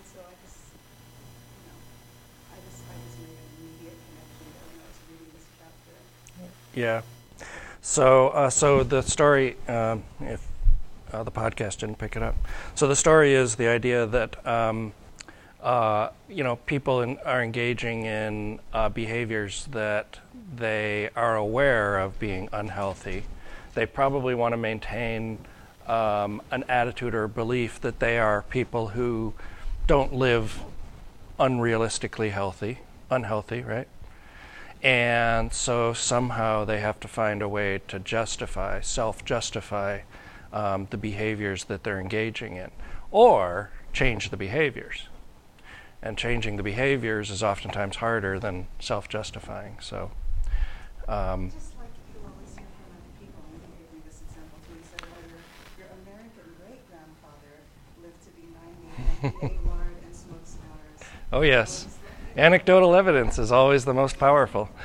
[0.02, 1.78] And so I just, you know,
[2.50, 5.94] I just, I just made an immediate connection there when I was reading this chapter.
[6.74, 7.21] Yeah.
[7.82, 10.46] So, uh, so the story, um, if
[11.12, 12.36] uh, the podcast didn't pick it up,
[12.76, 14.94] so the story is the idea that um,
[15.64, 20.20] uh, you know people in, are engaging in uh, behaviors that
[20.56, 23.24] they are aware of being unhealthy.
[23.74, 25.40] They probably want to maintain
[25.88, 29.34] um, an attitude or belief that they are people who
[29.88, 30.62] don't live
[31.40, 32.80] unrealistically healthy,
[33.10, 33.88] unhealthy, right?
[34.84, 40.02] And so somehow they have to find a way to justify, self justify
[40.52, 42.72] um, the behaviors that they're engaging in,
[43.12, 45.08] or change the behaviors.
[46.02, 49.78] And changing the behaviors is oftentimes harder than self justifying.
[49.82, 50.12] So,
[51.08, 54.58] um, Just like you always hear from other people, and he gave me this example
[54.66, 54.82] too.
[54.82, 55.42] He said, well, your,
[55.78, 57.54] your American great grandfather
[58.02, 58.50] lived to be
[59.22, 61.06] 90 and he ate lard and smoked cigars.
[61.32, 61.86] oh, yes,
[62.38, 64.70] anecdotal evidence is always the most powerful.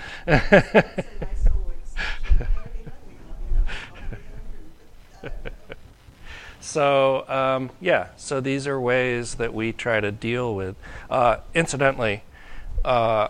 [6.77, 10.75] So um, yeah, so these are ways that we try to deal with.
[11.09, 12.23] Uh, incidentally,
[12.85, 13.29] uh,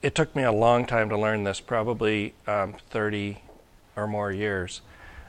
[0.00, 3.42] it took me a long time to learn this, probably um, 30
[3.96, 4.80] or more years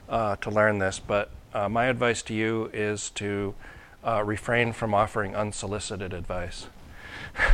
[0.07, 0.99] uh, to learn this.
[0.99, 3.55] But uh, my advice to you is to
[4.05, 6.67] uh, refrain from offering unsolicited advice.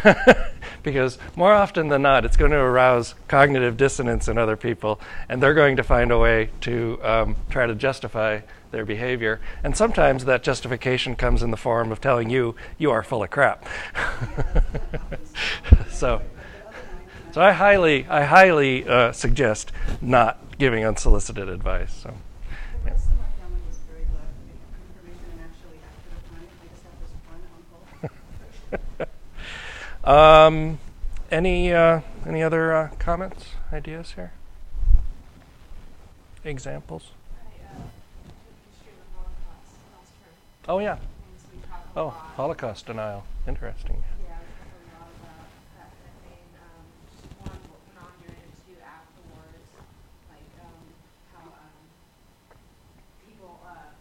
[0.84, 5.00] because more often than not, it's going to arouse cognitive dissonance in other people,
[5.30, 8.40] and they're going to find a way to um, try to justify
[8.72, 9.40] their behavior.
[9.64, 13.30] And sometimes that justification comes in the form of telling you you are full of
[13.30, 13.66] crap.
[15.90, 16.22] so,
[17.32, 19.72] so I highly, I highly uh, suggest
[20.02, 21.94] not giving unsolicited advice.
[21.94, 22.14] So,
[22.84, 24.58] The rest of my family was very glad to get
[24.90, 26.50] information and actually acted upon it.
[26.64, 27.42] I just have this one
[28.98, 29.14] uncle.
[30.08, 30.80] Um,
[31.32, 34.32] any uh, any other uh, comments, ideas here?
[36.44, 37.12] Examples?
[37.36, 38.34] I, took
[38.72, 40.36] history of the Holocaust last term,
[40.70, 40.94] Oh yeah.
[40.96, 41.02] and
[41.38, 42.10] so we talked a Oh.
[42.40, 43.26] Holocaust denial.
[43.48, 44.04] Interesting.
[44.24, 45.44] Yeah, we talked a lot about
[45.76, 46.48] that kind of thing.
[46.64, 49.68] Um, just one w- went on during it too afterwards,
[50.32, 50.84] like um,
[51.36, 51.76] how um,
[53.28, 53.92] people uh,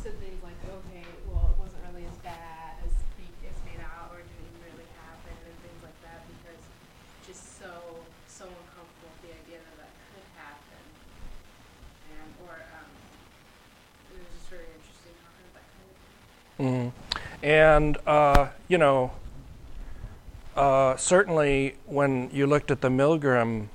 [0.00, 4.08] said things like, okay, well, it wasn't really as bad as be- it's made out,
[4.08, 6.64] or it didn't even really happen, and things like that, because
[7.28, 8.00] just so
[8.30, 10.82] so uncomfortable with the idea that that could happen,
[12.14, 12.92] and or um,
[14.12, 15.98] it was just very interesting talking about that kind of
[16.58, 16.92] Mhm.
[17.42, 19.12] And uh, you know,
[20.56, 23.68] uh, certainly when you looked at the Milgram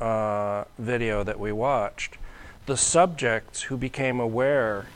[0.00, 2.16] uh, video that we watched,
[2.66, 4.86] the subjects who became aware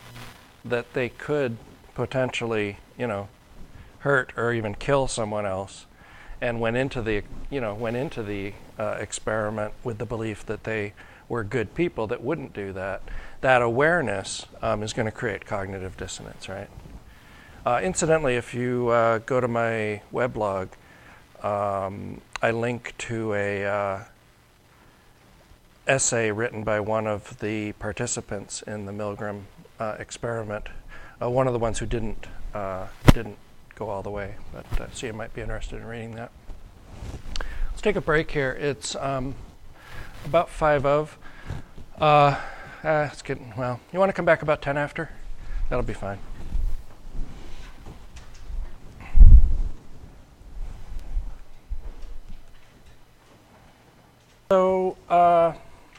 [0.64, 1.59] that they could
[1.95, 3.29] potentially, you know,
[4.01, 5.87] hurt or even kill someone else,
[6.41, 10.64] and went into the, you know, went into the uh, experiment with the belief that
[10.64, 10.93] they
[11.29, 13.03] were good people that wouldn't do that,
[13.43, 16.68] that awareness um, is going to create cognitive dissonance, right?
[17.69, 20.69] Uh, incidentally, if you uh, go to my weblog,
[21.43, 24.05] um, I link to a uh,
[25.87, 29.43] essay written by one of the participants in the Milgram
[29.79, 30.71] uh, experiment,
[31.21, 33.37] uh, one of the ones who didn't uh, didn't
[33.75, 36.33] go all the way, but uh, so you might be interested in reading that.
[37.69, 38.57] Let's take a break here.
[38.59, 39.35] It's um,
[40.25, 41.19] about five of.
[42.01, 42.41] Uh,
[42.83, 43.79] uh, it's getting well.
[43.93, 45.11] You want to come back about ten after?
[45.69, 46.19] That'll be fine.
[54.51, 55.53] So, uh,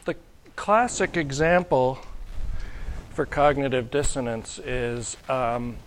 [0.05, 0.15] the
[0.55, 1.99] classic example
[3.13, 5.77] for cognitive dissonance is um,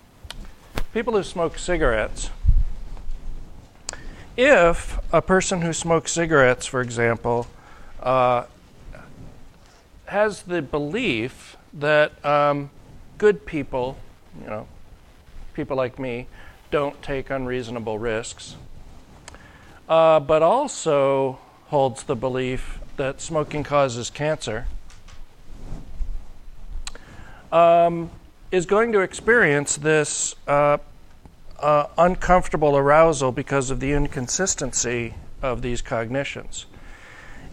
[0.94, 2.30] people who smoke cigarettes.
[4.36, 7.48] If a person who smokes cigarettes, for example,
[8.00, 8.44] uh,
[10.04, 12.70] has the belief that um,
[13.18, 13.96] good people,
[14.40, 14.68] you know,
[15.52, 16.28] people like me,
[16.70, 18.54] don't take unreasonable risks,
[19.88, 21.40] uh, but also
[21.72, 24.66] holds the belief that smoking causes cancer,
[27.50, 28.10] um,
[28.50, 30.76] is going to experience this uh,
[31.58, 36.66] uh, uncomfortable arousal because of the inconsistency of these cognitions.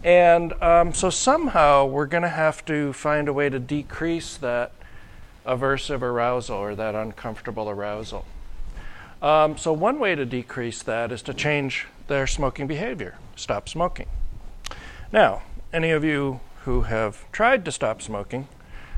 [0.04, 4.74] And um, so somehow we're going to have to find a way to decrease that
[5.46, 8.26] aversive arousal or that uncomfortable arousal.
[9.22, 14.08] Um, so, one way to decrease that is to change their smoking behavior, stop smoking.
[15.12, 15.42] Now,
[15.74, 18.48] any of you who have tried to stop smoking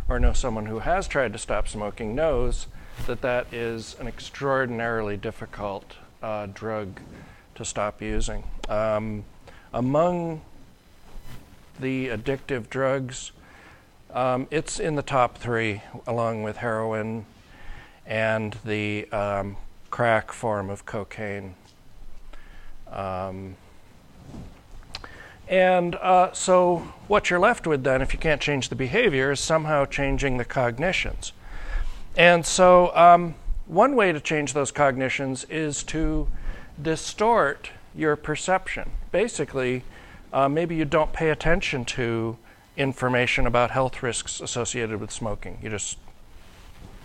[0.09, 2.67] or know someone who has tried to stop smoking knows
[3.05, 6.99] that that is an extraordinarily difficult uh, drug
[7.55, 8.43] to stop using.
[8.67, 9.23] Um,
[9.73, 10.41] among
[11.79, 13.31] the addictive drugs,
[14.13, 17.25] um, it's in the top three, along with heroin
[18.05, 19.57] and the um,
[19.89, 21.55] crack form of cocaine.
[22.91, 23.55] Um,
[25.51, 26.77] and uh, so,
[27.09, 30.45] what you're left with then, if you can't change the behavior, is somehow changing the
[30.45, 31.33] cognitions.
[32.15, 33.35] And so, um,
[33.67, 36.29] one way to change those cognitions is to
[36.81, 38.91] distort your perception.
[39.11, 39.83] Basically,
[40.31, 42.37] uh, maybe you don't pay attention to
[42.77, 45.59] information about health risks associated with smoking.
[45.61, 45.97] You just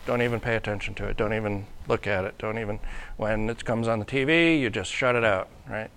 [0.06, 1.16] don't even pay attention to it.
[1.16, 2.38] Don't even look at it.
[2.38, 2.78] Don't even,
[3.16, 5.90] when it comes on the TV, you just shut it out, right?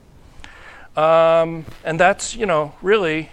[0.99, 3.29] Um, and that's, you know, really,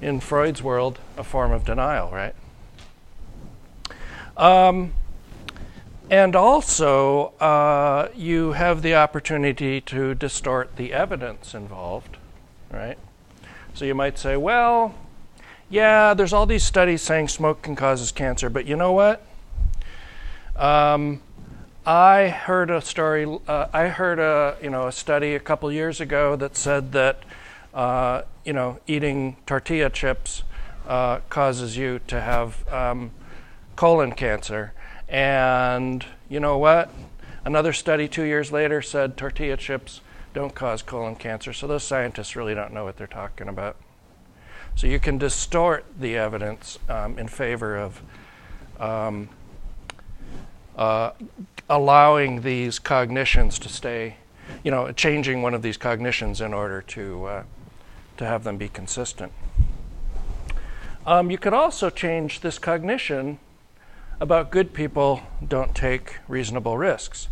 [0.00, 2.34] in Freud's world, a form of denial, right?
[4.34, 4.94] Um,
[6.08, 12.16] and also, uh, you have the opportunity to distort the evidence involved,
[12.72, 12.96] right?
[13.74, 14.94] So you might say, well,
[15.68, 19.26] yeah, there's all these studies saying smoking causes cancer, but you know what?
[20.56, 21.20] Um,
[21.86, 23.26] I heard a story.
[23.46, 27.22] Uh, I heard a you know a study a couple years ago that said that
[27.74, 30.44] uh, you know eating tortilla chips
[30.88, 33.10] uh, causes you to have um,
[33.76, 34.72] colon cancer,
[35.10, 36.88] and you know what?
[37.44, 40.00] Another study two years later said tortilla chips
[40.32, 41.52] don't cause colon cancer.
[41.52, 43.76] So those scientists really don't know what they're talking about.
[44.74, 48.02] So you can distort the evidence um, in favor of
[48.80, 49.28] um,
[50.76, 51.10] uh,
[51.68, 54.16] allowing these cognitions to stay,
[54.62, 57.42] you know, changing one of these cognitions in order to uh,
[58.16, 59.32] to have them be consistent.
[61.06, 63.38] Um, you could also change this cognition
[64.20, 67.28] about good people don't take reasonable risks.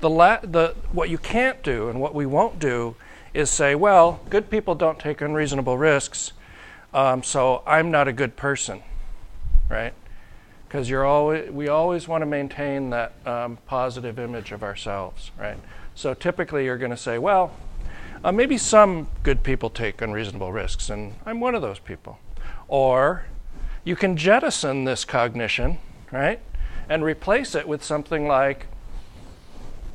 [0.00, 2.96] The, la- the what you can't do and what we won't do
[3.32, 6.32] is say, well, good people don't take unreasonable risks,
[6.92, 8.82] um, so I'm not a good person,
[9.68, 9.94] right?
[10.74, 15.56] Because you're always, we always want to maintain that um, positive image of ourselves, right?
[15.94, 17.52] So typically you're going to say, well,
[18.24, 22.18] uh, maybe some good people take unreasonable risks, and I'm one of those people.
[22.66, 23.26] Or
[23.84, 25.78] you can jettison this cognition,
[26.10, 26.40] right,
[26.88, 28.66] and replace it with something like,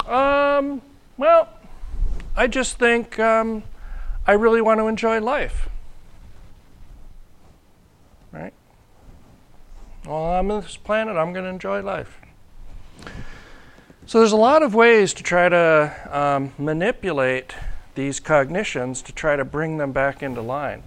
[0.07, 0.81] um,
[1.17, 1.49] well,
[2.37, 3.63] I just think um,
[4.25, 5.67] I really want to enjoy life.
[10.05, 12.19] Well, I'm on this planet, I'm going to enjoy life.
[14.05, 17.53] So there's a lot of ways to try to um, manipulate
[17.95, 20.83] these cognitions to try to bring them back into line.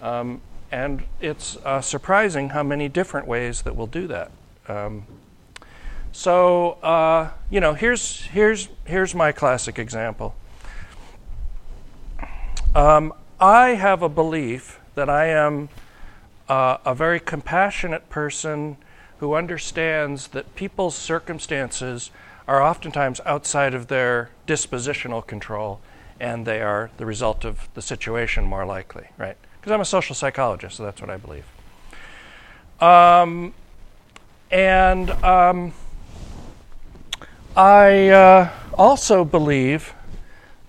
[0.00, 0.40] Um,
[0.72, 4.30] and it's uh, surprising how many different ways that we'll do that.
[4.68, 5.06] Um,
[6.12, 10.34] so uh, you know, here's here's here's my classic example.
[12.74, 15.68] Um, I have a belief that I am
[16.48, 18.76] uh, a very compassionate person
[19.18, 22.10] who understands that people's circumstances
[22.46, 25.80] are oftentimes outside of their dispositional control
[26.20, 29.36] and they are the result of the situation more likely, right?
[29.60, 31.44] Because I'm a social psychologist, so that's what I believe.
[32.80, 33.52] Um,
[34.50, 35.72] and um,
[37.56, 39.94] I uh, also believe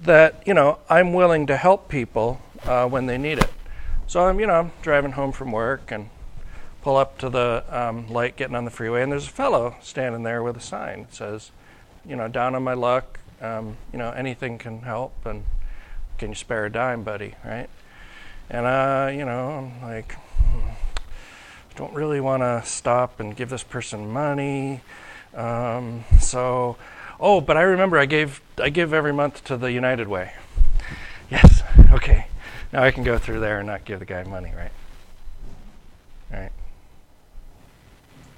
[0.02, 3.52] that, you know, I'm willing to help people uh, when they need it.
[4.08, 6.10] So I'm, you know, I'm driving home from work and
[6.82, 10.24] pull up to the um, light getting on the freeway, and there's a fellow standing
[10.24, 11.52] there with a sign that says,
[12.06, 15.44] you know, down on my luck, um, you know, anything can help, and
[16.18, 17.70] can you spare a dime, buddy, right?
[18.50, 20.70] And, uh, you know, I'm like, hmm,
[21.76, 24.80] don't really want to stop and give this person money.
[25.36, 26.78] Um, so,
[27.20, 30.32] oh, but I remember I gave I give every month to the United Way.
[31.30, 32.28] Yes, okay.
[32.74, 34.72] Now I can go through there and not give the guy money, right?
[36.32, 36.52] Right.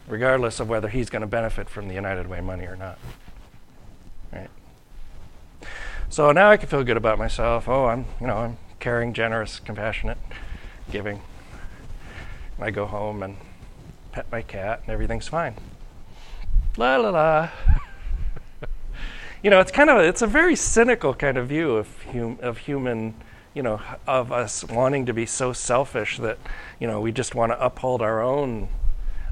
[0.08, 3.00] Regardless of whether he's going to benefit from the United Way money or not.
[4.32, 4.50] Right.
[6.10, 7.68] So now I can feel good about myself.
[7.68, 10.18] Oh, I'm, you know, I'm caring, generous, compassionate,
[10.92, 11.22] giving.
[12.60, 13.38] I go home and
[14.12, 15.56] pet my cat and everything's fine.
[16.78, 17.50] La la la.
[19.44, 22.38] you know, it's kind of a, it's a very cynical kind of view of hum,
[22.42, 23.16] of human
[23.60, 26.38] you know, of us wanting to be so selfish that,
[26.80, 28.70] you know, we just want to uphold our own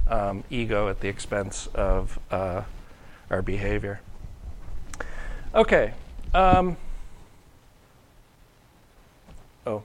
[0.10, 2.64] um, ego at the expense of uh,
[3.30, 4.02] our behavior.
[5.56, 5.94] Okay.
[6.34, 6.76] Um,
[9.66, 9.82] oh.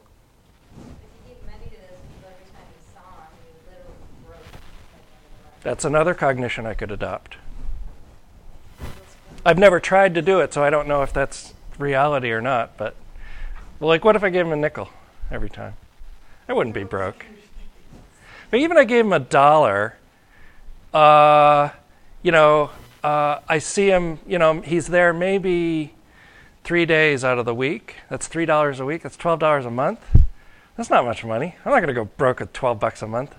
[5.60, 7.36] That's another cognition I could adopt.
[9.46, 12.76] I've never tried to do it, so I don't know if that's reality or not,
[12.76, 12.96] but
[13.82, 14.88] well, like, what if I gave him a nickel
[15.28, 15.74] every time?
[16.48, 17.26] I wouldn't be broke.
[18.48, 19.96] But even I gave him a dollar,
[20.94, 21.70] uh,
[22.22, 22.70] you know,
[23.02, 25.94] uh, I see him, you know, he's there maybe
[26.62, 27.96] three days out of the week.
[28.08, 29.02] That's $3 a week.
[29.02, 29.98] That's $12 a month.
[30.76, 31.56] That's not much money.
[31.64, 33.34] I'm not going to go broke at 12 bucks a month.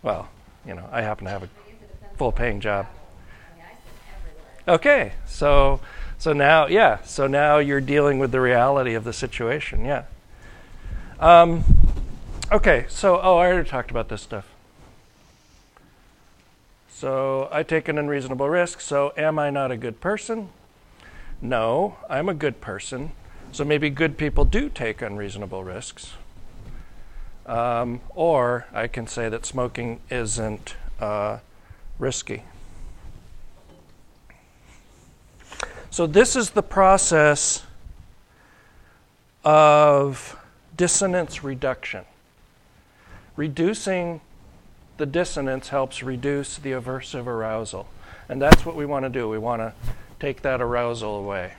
[0.00, 0.28] Well,
[0.64, 1.48] you know, I happen to have a
[2.14, 2.86] full paying job.
[2.86, 4.76] I mean, I spent everywhere.
[4.76, 5.80] Okay, so
[6.18, 10.04] so now, yeah, so now you're dealing with the reality of the situation, yeah.
[11.20, 11.64] Um,
[12.50, 14.46] okay, so, oh, I already talked about this stuff.
[16.90, 20.48] So I take an unreasonable risk, so am I not a good person?
[21.42, 23.12] No, I'm a good person.
[23.52, 26.14] So maybe good people do take unreasonable risks.
[27.44, 31.38] Um, or I can say that smoking isn't uh,
[31.98, 32.44] risky.
[35.96, 37.62] So, this is the process
[39.46, 40.38] of
[40.76, 42.04] dissonance reduction.
[43.34, 44.20] Reducing
[44.98, 47.88] the dissonance helps reduce the aversive arousal.
[48.28, 49.26] And that's what we want to do.
[49.26, 49.72] We want to
[50.20, 51.54] take that arousal away.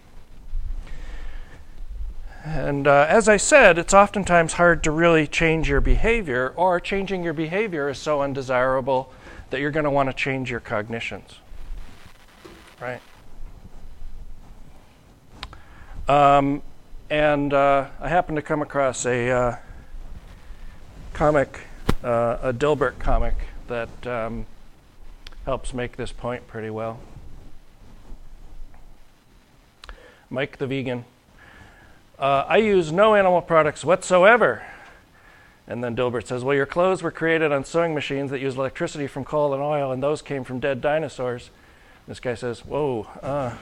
[2.46, 7.24] And uh, as I said, it's oftentimes hard to really change your behavior, or changing
[7.24, 9.12] your behavior is so undesirable
[9.50, 11.40] that you're going to want to change your cognitions.
[12.80, 13.02] Right?
[16.08, 16.62] Um,
[17.10, 19.56] and uh, I happened to come across a uh,
[21.12, 21.62] comic,
[22.02, 23.36] uh, a Dilbert comic,
[23.68, 24.46] that um,
[25.44, 27.00] helps make this point pretty well.
[30.30, 31.04] Mike the Vegan.
[32.18, 34.64] Uh, I use no animal products whatsoever.
[35.68, 39.08] And then Dilbert says, Well, your clothes were created on sewing machines that use electricity
[39.08, 41.50] from coal and oil, and those came from dead dinosaurs.
[42.08, 43.58] This guy says, Whoa, uh,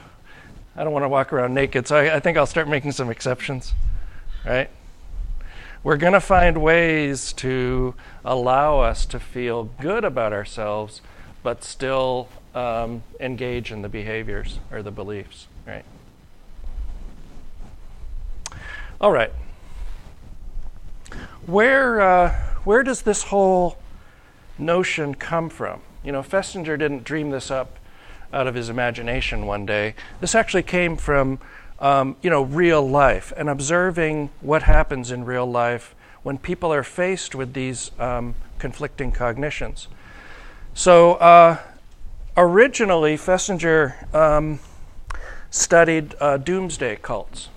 [0.76, 3.08] I don't want to walk around naked, so I, I think I'll start making some
[3.10, 3.72] exceptions,
[4.44, 4.68] right?
[5.82, 11.00] We're going to find ways to allow us to feel good about ourselves,
[11.42, 15.84] but still um, engage in the behaviors or the beliefs, right?
[19.00, 19.32] All right.
[21.46, 23.78] Where, uh, where does this whole
[24.58, 25.80] notion come from?
[26.04, 27.78] You know, Festinger didn't dream this up
[28.32, 29.94] out of his imagination one day.
[30.20, 31.38] This actually came from,
[31.80, 36.82] um, you know, real life and observing what happens in real life when people are
[36.82, 39.88] faced with these um, conflicting cognitions.
[40.74, 41.58] So, uh,
[42.36, 44.58] originally, Festinger um,
[45.50, 47.48] studied uh, doomsday cults.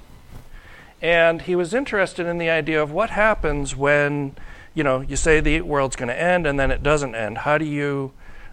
[1.01, 4.36] And he was interested in the idea of what happens when,
[4.74, 7.39] you know, you say the world's going to end and then it doesn't end.
[7.39, 8.11] How do you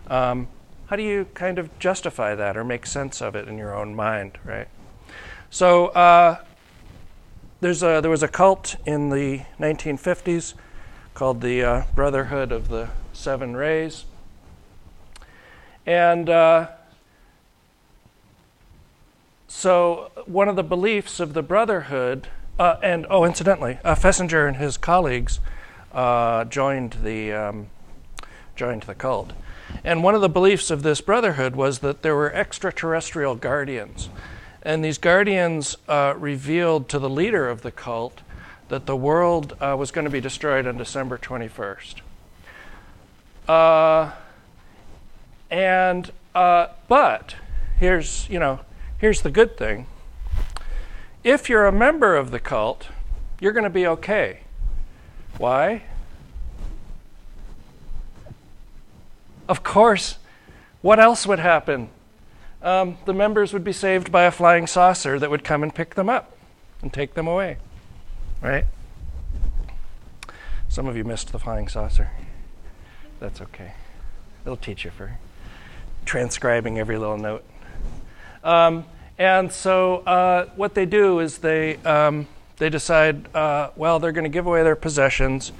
[0.09, 0.49] um,
[0.87, 3.95] how do you kind of justify that or make sense of it in your own
[3.95, 4.68] mind, right?
[5.51, 6.39] So uh,
[7.61, 10.55] there's a, there was a cult in the 1950s
[11.14, 14.05] called the uh, Brotherhood of the Seven Rays.
[15.87, 16.68] And uh,
[19.49, 22.28] so, one of the beliefs of the Brotherhood,
[22.59, 25.41] uh, and oh, incidentally, uh, Festinger and his colleagues
[25.93, 27.68] uh, joined the um,
[28.55, 29.32] joined the cult.
[29.85, 34.09] And one of the beliefs of this brotherhood was that there were extraterrestrial guardians.
[34.62, 38.23] And these guardians uh, revealed to the leader of the cult
[38.69, 42.01] that the world uh, was going to be destroyed on December 21st.
[43.49, 44.12] Uh,
[45.51, 47.37] and, uh, but,
[47.79, 48.61] here's, you know,
[48.99, 49.87] here's the good thing.
[51.23, 52.89] If you're a member of the cult,
[53.41, 54.41] you're going to be okay.
[55.39, 55.83] Why?
[59.49, 60.19] Of course,
[60.83, 61.89] what else would happen?
[62.63, 65.95] Um, the members would be saved by a flying saucer that would come and pick
[65.95, 66.37] them up
[66.83, 67.59] and take them away.
[68.43, 68.65] Right?
[70.69, 72.11] Some of you missed the flying saucer.
[73.21, 73.73] That's okay.
[74.45, 75.19] It'll teach you for
[76.05, 77.45] transcribing every little note.
[78.45, 78.85] Um,
[79.19, 82.29] and so, uh, what they do is they um,
[82.59, 85.53] they decide, uh, well, they're going to give away their possessions.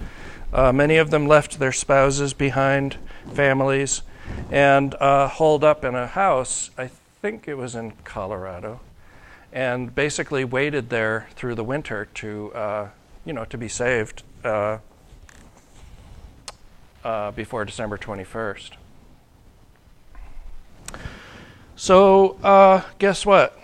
[0.53, 2.97] Uh, many of them left their spouses behind
[3.33, 4.03] families
[4.51, 6.71] and uh, holed up in a house.
[6.77, 8.81] I think it was in Colorado,
[9.53, 12.89] and basically waited there through the winter to, uh,
[13.25, 14.79] you know, to be saved uh,
[17.05, 18.71] uh before December 21st.
[21.75, 23.59] So, uh, guess what?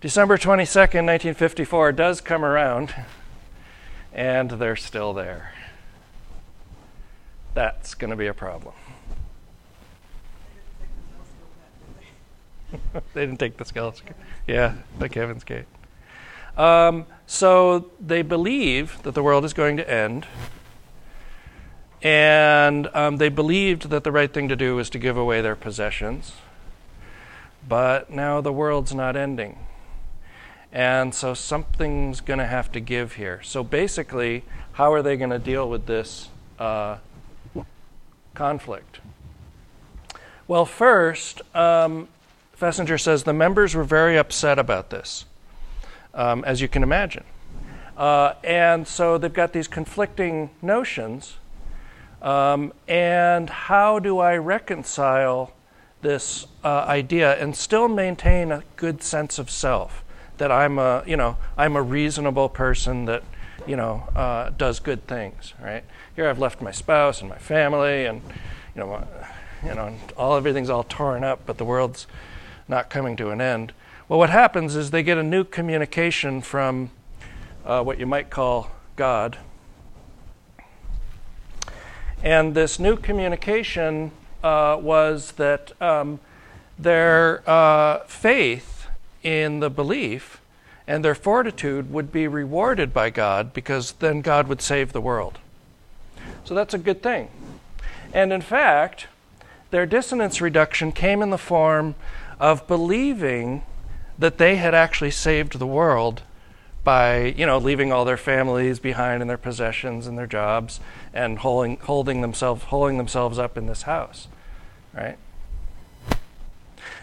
[0.00, 2.94] December 22nd, 1954 does come around,
[4.12, 5.51] and they're still there
[7.54, 8.74] that's going to be a problem.
[13.14, 14.14] they didn't take the skeleton.
[14.46, 15.66] Yeah, the Heaven's Gate.
[16.56, 20.26] Um, so they believe that the world is going to end,
[22.02, 25.56] and um, they believed that the right thing to do was to give away their
[25.56, 26.32] possessions.
[27.66, 29.58] But now the world's not ending.
[30.72, 33.40] And so something's going to have to give here.
[33.42, 34.42] So basically,
[34.72, 36.28] how are they going to deal with this
[36.58, 36.96] uh,
[38.34, 39.00] conflict?
[40.48, 42.08] Well, first, um,
[42.58, 45.24] Festinger says the members were very upset about this,
[46.14, 47.24] um, as you can imagine.
[47.96, 51.36] Uh, and so they've got these conflicting notions.
[52.20, 55.52] Um, and how do I reconcile
[56.02, 60.04] this uh, idea and still maintain a good sense of self?
[60.38, 63.22] That I'm a, you know, I'm a reasonable person that,
[63.66, 65.84] you know, uh, does good things, right?
[66.16, 68.20] Here I've left my spouse and my family, and
[68.74, 72.06] you know, my, you know, all everything's all torn up, but the world's
[72.68, 73.72] not coming to an end.
[74.08, 76.90] Well, what happens is they get a new communication from
[77.64, 79.38] uh, what you might call God.
[82.22, 84.12] And this new communication
[84.44, 86.20] uh, was that um,
[86.78, 88.86] their uh, faith
[89.22, 90.41] in the belief
[90.86, 95.38] and their fortitude would be rewarded by God because then God would save the world.
[96.44, 97.28] So that's a good thing.
[98.12, 99.06] And in fact,
[99.70, 101.94] their dissonance reduction came in the form
[102.38, 103.62] of believing
[104.18, 106.22] that they had actually saved the world
[106.84, 110.80] by, you know, leaving all their families behind and their possessions and their jobs
[111.14, 114.26] and holding, holding themselves holding themselves up in this house,
[114.92, 115.16] right?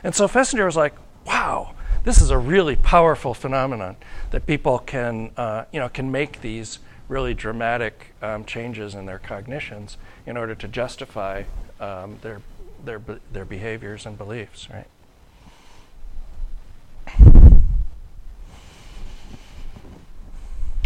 [0.04, 0.94] And so Festinger was like,
[1.26, 1.72] "Wow,
[2.04, 3.98] this is a really powerful phenomenon
[4.32, 9.20] that people can, uh, you know, can make these really dramatic um, changes in their
[9.20, 11.44] cognitions in order to justify
[11.80, 12.42] um, their,
[12.84, 14.88] their, their behaviors and beliefs, right?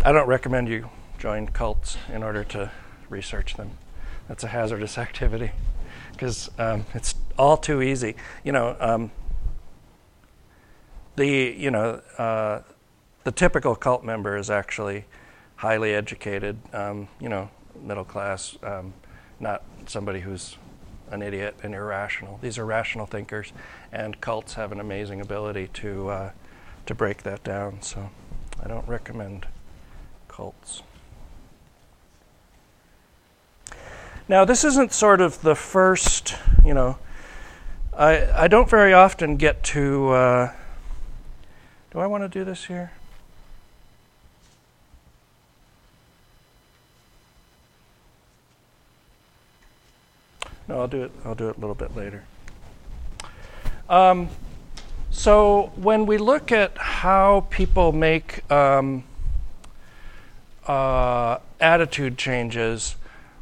[0.05, 2.71] I don't recommend you join cults in order to
[3.09, 3.71] research them.
[4.27, 5.51] That's a hazardous activity
[6.11, 8.15] because um, it's all too easy.
[8.43, 9.11] You know, um,
[11.15, 12.61] the you know uh,
[13.23, 15.05] the typical cult member is actually
[15.57, 17.49] highly educated, um, you know,
[17.81, 18.93] middle class, um,
[19.39, 20.57] not somebody who's
[21.09, 22.39] an idiot and irrational.
[22.41, 23.53] These are rational thinkers,
[23.91, 26.31] and cults have an amazing ability to uh,
[26.85, 27.81] to break that down.
[27.81, 28.09] So,
[28.61, 29.45] I don't recommend
[30.27, 30.81] cults.
[34.27, 36.35] Now, this isn't sort of the first,
[36.65, 36.97] you know.
[37.95, 40.09] I I don't very often get to.
[40.09, 40.53] Uh,
[41.93, 42.91] do I want to do this here?
[50.67, 51.11] No, I'll do it.
[51.23, 52.23] I'll do it a little bit later.
[53.87, 54.29] Um,
[55.11, 59.03] so when we look at how people make um,
[60.65, 62.95] uh, attitude changes,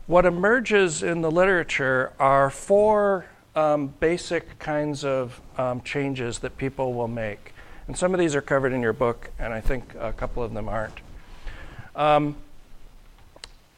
[0.08, 6.94] what emerges in the literature are four um, basic kinds of um, changes that people
[6.94, 7.51] will make.
[7.92, 10.54] And some of these are covered in your book, and I think a couple of
[10.54, 11.02] them aren't.
[11.94, 12.38] Um,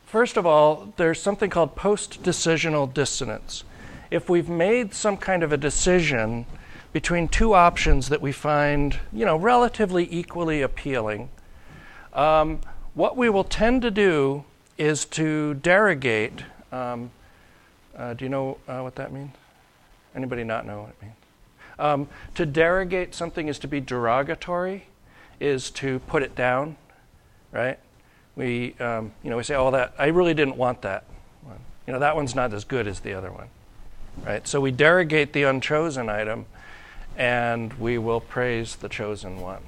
[0.05, 3.64] first of all, there's something called post decisional dissonance.
[4.11, 6.45] If we've made some kind of a decision
[6.91, 11.30] between two options that we find, you know, relatively equally appealing,
[12.14, 12.61] um,
[12.93, 14.43] what we will tend to do
[14.78, 16.43] is to derogate.
[16.72, 17.09] Um,
[17.97, 19.32] uh, do you know uh, what that means?
[20.16, 21.22] Anybody not know what it means?
[21.80, 24.86] Um, to derogate something is to be derogatory,
[25.39, 26.78] is to put it down,
[27.51, 27.80] right?
[28.36, 31.03] We, um, you know, we say, "Oh, that I really didn't want that
[31.43, 31.59] one.
[31.88, 33.47] You know, that one's not as good as the other one,
[34.26, 36.45] right?" So we derogate the unchosen item,
[37.17, 39.63] and we will praise the chosen one.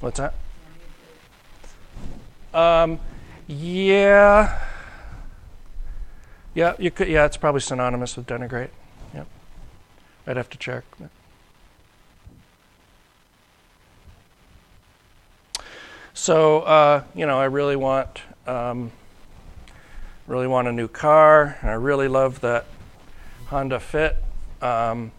[0.00, 0.34] What's that?
[2.52, 2.98] Um,
[3.46, 4.58] yeah.
[6.54, 7.08] Yeah, you could.
[7.08, 8.70] Yeah, it's probably synonymous with denigrate.
[9.14, 9.26] Yep.
[10.26, 10.84] I'd have to check.
[16.14, 18.92] So, uh, you know, I really want, um,
[20.26, 22.66] really want a new car, and I really love that
[23.46, 24.18] Honda Fit.
[24.60, 25.10] Um,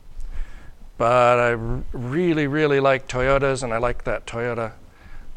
[0.98, 4.74] but I r- really, really like Toyotas, and I like that Toyota.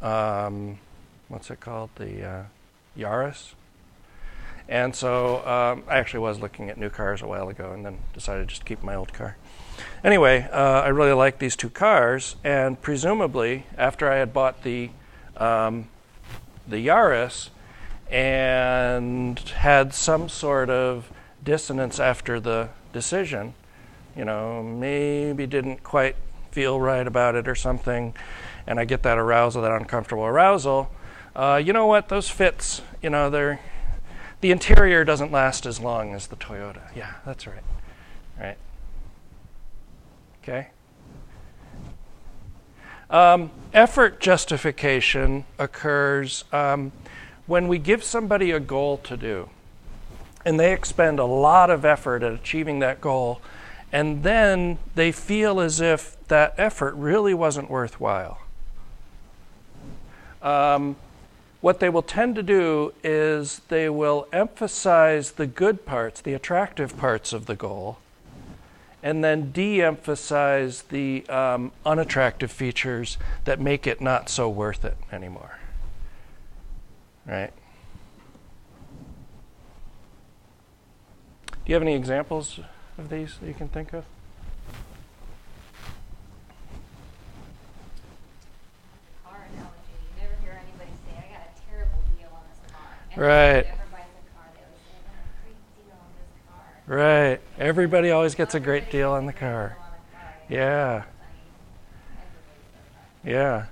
[0.00, 0.78] Um,
[1.28, 1.90] what's it called?
[1.96, 2.42] The uh,
[2.96, 3.54] Yaris.
[4.68, 7.98] And so um, I actually was looking at new cars a while ago, and then
[8.12, 9.36] decided just to keep my old car.
[10.02, 14.90] Anyway, uh, I really like these two cars, and presumably after I had bought the
[15.36, 15.88] um,
[16.66, 17.50] the Yaris
[18.10, 21.10] and had some sort of
[21.44, 23.54] dissonance after the decision,
[24.16, 26.16] you know, maybe didn't quite
[26.50, 28.14] feel right about it or something,
[28.66, 30.90] and I get that arousal, that uncomfortable arousal,
[31.36, 32.08] uh, you know what?
[32.08, 33.60] Those fits, you know, they're
[34.40, 36.94] the interior doesn't last as long as the Toyota.
[36.94, 37.62] Yeah, that's right.
[38.38, 38.58] Right.
[40.42, 40.68] Okay.
[43.08, 46.92] Um, effort justification occurs um,
[47.46, 49.48] when we give somebody a goal to do,
[50.44, 53.40] and they expend a lot of effort at achieving that goal,
[53.92, 58.38] and then they feel as if that effort really wasn't worthwhile.
[60.42, 60.96] Um,
[61.60, 66.96] what they will tend to do is they will emphasize the good parts, the attractive
[66.96, 67.98] parts of the goal,
[69.02, 74.96] and then de emphasize the um, unattractive features that make it not so worth it
[75.12, 75.58] anymore.
[77.26, 77.52] Right?
[81.46, 82.60] Do you have any examples
[82.96, 84.04] of these that you can think of?
[89.24, 89.98] car analogy.
[89.98, 92.86] You never hear anybody say, I got a terrible deal on this car.
[92.86, 92.86] Right.
[92.86, 92.94] Everybody who ever buys a car, they always say, I got a great deal on
[92.94, 93.64] this car.
[96.86, 97.40] Right.
[97.58, 99.76] Everybody always gets a great deal on the car.
[100.48, 101.04] Yeah.
[103.24, 103.66] Yeah.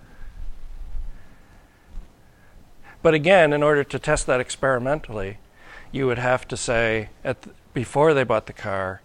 [3.03, 5.39] But again, in order to test that experimentally,
[5.93, 9.03] you would have to say at th- before they bought the car,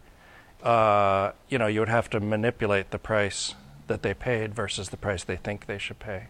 [0.64, 3.56] uh, you know, you would have to manipulate the price
[3.88, 6.28] that they paid versus the price they think they should pay,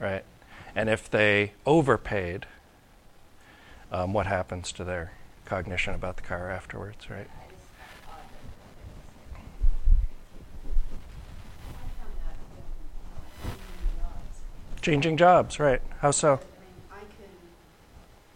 [0.00, 0.24] right?
[0.74, 2.46] And if they overpaid,
[3.92, 5.12] um, what happens to their
[5.44, 7.28] cognition about the car afterwards, right?
[7.28, 8.42] I just found odd that
[11.76, 13.58] I found that with,
[14.00, 14.82] jobs.
[14.82, 15.82] Changing jobs, right?
[16.00, 16.34] How so?
[16.34, 16.42] I mean,
[16.90, 17.32] I can,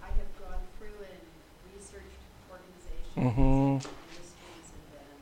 [0.02, 1.24] I have gone through and
[1.72, 2.20] researched
[2.52, 3.40] organizations Mhm.
[3.40, 5.16] and industries and then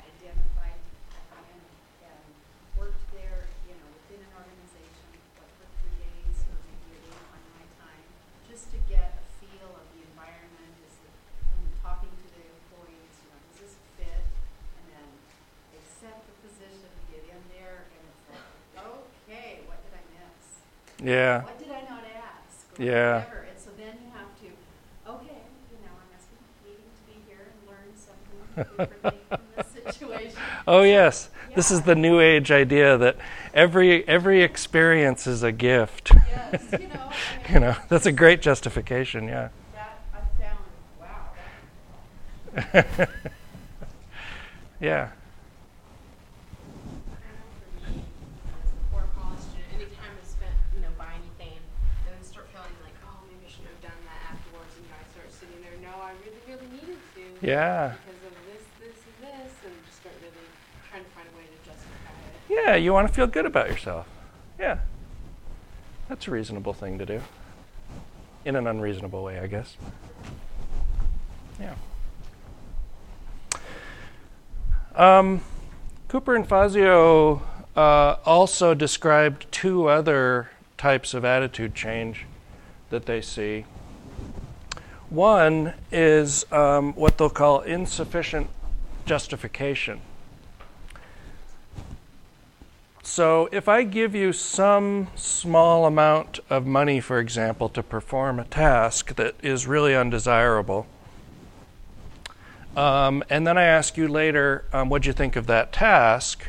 [0.00, 0.78] identified
[1.42, 1.60] and,
[2.06, 2.22] and
[2.78, 5.06] worked there, you know, within an organization,
[5.42, 8.04] like for three days or maybe a day on my time,
[8.48, 11.10] just to get a feel of the environment, is the,
[11.52, 14.24] and talking to the employees, you know, does this fit?
[14.80, 15.08] And then
[15.76, 18.46] accept the position, get in there, and it's like,
[18.80, 20.44] okay, what did I miss?
[21.06, 21.44] Yeah.
[21.44, 22.66] What did I not ask?
[22.78, 23.18] Or Yeah.
[23.24, 23.46] Whatever.
[23.50, 24.46] And so then you have to,
[25.06, 29.42] okay, you know, I must be needing to be here and learn something differently from
[29.54, 30.32] this situation.
[30.66, 33.16] Oh yes, this is the new age idea that
[33.54, 36.12] every every experience is a gift.
[36.14, 39.28] Yes, you know, I mean, you know, that's a great justification.
[39.28, 39.48] Yeah.
[39.72, 40.64] that I found,
[40.98, 41.30] wow,
[44.80, 45.08] yeah.
[47.12, 48.04] I know for me,
[48.62, 51.58] as a poor college student, any time I spent, you know, buying anything,
[52.04, 54.90] then I start feeling like, oh, maybe I should have done that afterwards, and you
[54.92, 57.24] know, I start sitting there, no, I really, really needed to.
[57.46, 57.94] Yeah.
[58.04, 60.34] Because of this, this, and this, and just start really
[60.90, 62.10] trying to find a way to justify
[62.48, 62.64] it.
[62.66, 62.74] Yeah.
[62.74, 64.08] You want to feel good about yourself.
[64.58, 64.78] Yeah.
[66.08, 67.22] That's a reasonable thing to do.
[68.44, 69.76] In an unreasonable way, I guess.
[71.60, 71.74] Yeah.
[74.96, 75.42] Um,
[76.08, 77.42] Cooper and Fazio
[77.76, 82.26] uh, also described two other types of attitude change
[82.90, 83.66] that they see.
[85.10, 88.50] One is um, what they'll call insufficient
[89.04, 90.00] justification.
[93.02, 98.44] So, if I give you some small amount of money, for example, to perform a
[98.44, 100.88] task that is really undesirable,
[102.76, 106.46] um, and then I ask you later, um, what you think of that task?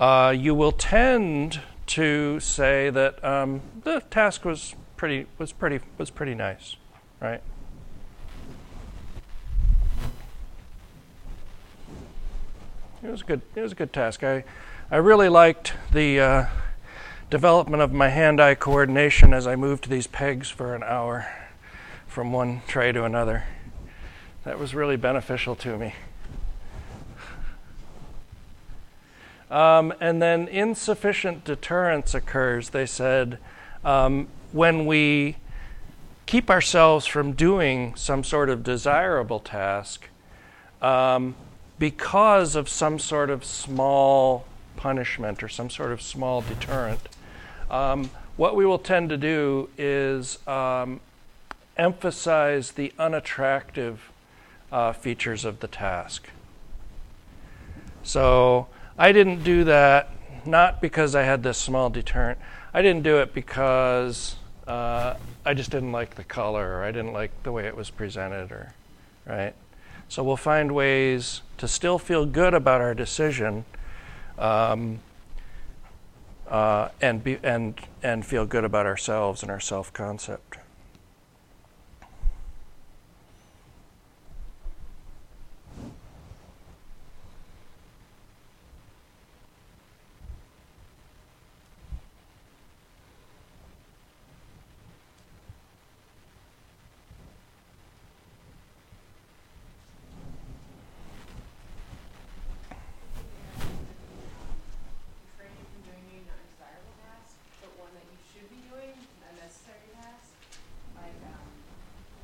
[0.00, 6.10] Uh, you will tend to say that um, the task was pretty was pretty was
[6.10, 6.76] pretty nice,
[7.22, 7.40] right?
[13.02, 14.24] It was a good it was a good task.
[14.24, 14.44] I
[14.90, 16.46] I really liked the uh,
[17.30, 21.26] development of my hand-eye coordination as I moved these pegs for an hour
[22.06, 23.44] from one tray to another.
[24.44, 25.94] That was really beneficial to me.
[29.50, 33.38] Um, and then insufficient deterrence occurs, they said,
[33.84, 35.36] um, when we
[36.32, 40.08] keep ourselves from doing some sort of desirable task
[40.80, 41.34] um,
[41.78, 47.06] because of some sort of small punishment or some sort of small deterrent.
[47.70, 51.00] Um, what we will tend to do is um,
[51.76, 54.10] emphasize the unattractive
[54.72, 56.30] uh, features of the task.
[58.02, 60.08] So I didn't do that
[60.46, 62.38] not because I had this small deterrent.
[62.72, 67.12] I didn't do it because uh, I just didn't like the color or I didn't
[67.12, 68.72] like the way it was presented or
[69.26, 69.54] right.
[70.08, 73.64] So we'll find ways to still feel good about our decision
[74.38, 74.98] um,
[76.48, 80.58] uh, and, be, and, and feel good about ourselves and our self concept.
[105.42, 109.30] refrain you from doing a non-desirable task, but one that you should be doing, a
[109.40, 110.30] necessary task.
[110.94, 111.48] Like, um,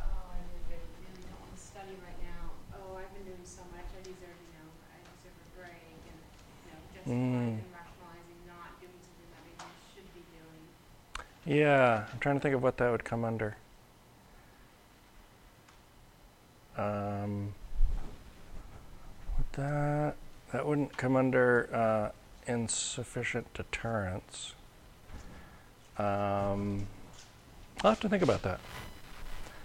[0.04, 0.38] oh, I
[0.70, 2.52] really, really don't want to study right now.
[2.76, 6.20] Oh, I've been doing so much, I deserve, you know, I deserve a break, and,
[6.20, 7.64] you know, justifying Mm.
[7.64, 10.62] and rationalizing not doing something that maybe you should be doing.
[11.48, 13.56] Yeah, I'm trying to think of what that would come under.
[16.76, 17.54] Um,
[19.52, 20.14] that
[20.52, 22.10] that wouldn't come under uh,
[22.46, 24.52] insufficient deterrence.
[25.96, 26.86] Um,
[27.82, 28.60] I'll have to think about that.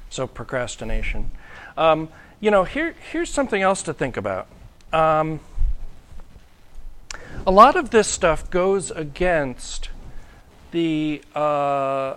[0.10, 1.32] So procrastination.
[1.76, 2.08] Um,
[2.40, 4.48] you know, here here's something else to think about.
[4.94, 5.42] Um,
[7.46, 9.90] a lot of this stuff goes against
[10.72, 12.16] the uh,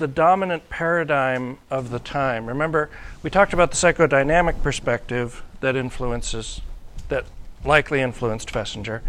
[0.00, 2.46] the dominant paradigm of the time.
[2.46, 2.90] Remember,
[3.22, 6.62] we talked about the psychodynamic perspective that influences,
[7.08, 7.26] that
[7.64, 9.02] likely influenced Festinger.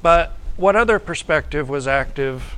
[0.00, 2.56] But what other perspective was active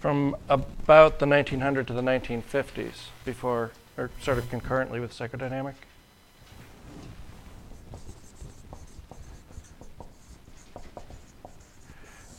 [0.00, 5.74] from about the 1900 to the 1950s, before, or sort of concurrently with psychodynamic?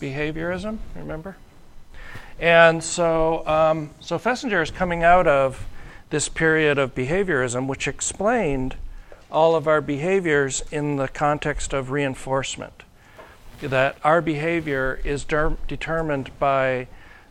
[0.03, 1.37] Behaviorism, remember?
[2.37, 5.65] And so, um, so Festinger is coming out of
[6.09, 8.75] this period of behaviorism, which explained
[9.31, 12.83] all of our behaviors in the context of reinforcement.
[13.61, 16.89] That our behavior is der- determined by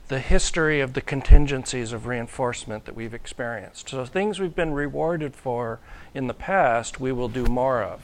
[0.09, 3.90] the history of the contingencies of reinforcement that we've experienced.
[3.90, 5.78] So, things we've been rewarded for
[6.15, 8.01] in the past, we will do more of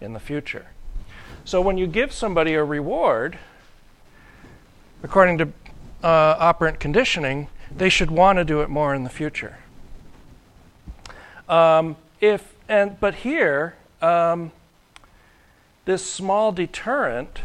[0.00, 0.68] in the future.
[1.44, 3.38] So, when you give somebody a reward,
[5.02, 5.44] according to
[6.02, 9.58] uh, operant conditioning, they should want to do it more in the future.
[11.48, 14.52] Um, if and but here, um,
[15.84, 17.40] this small deterrent,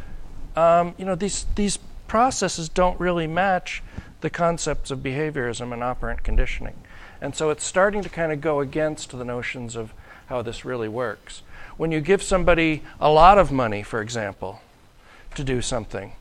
[0.56, 1.78] um, you know, these these
[2.08, 3.82] processes don't really match
[4.22, 6.76] the concepts of behaviorism and operant conditioning,
[7.20, 9.94] and so it's starting to kind of go against the notions of
[10.28, 11.42] how this really works.
[11.78, 14.62] When you give somebody a lot of money, for example,
[15.36, 16.14] to do something,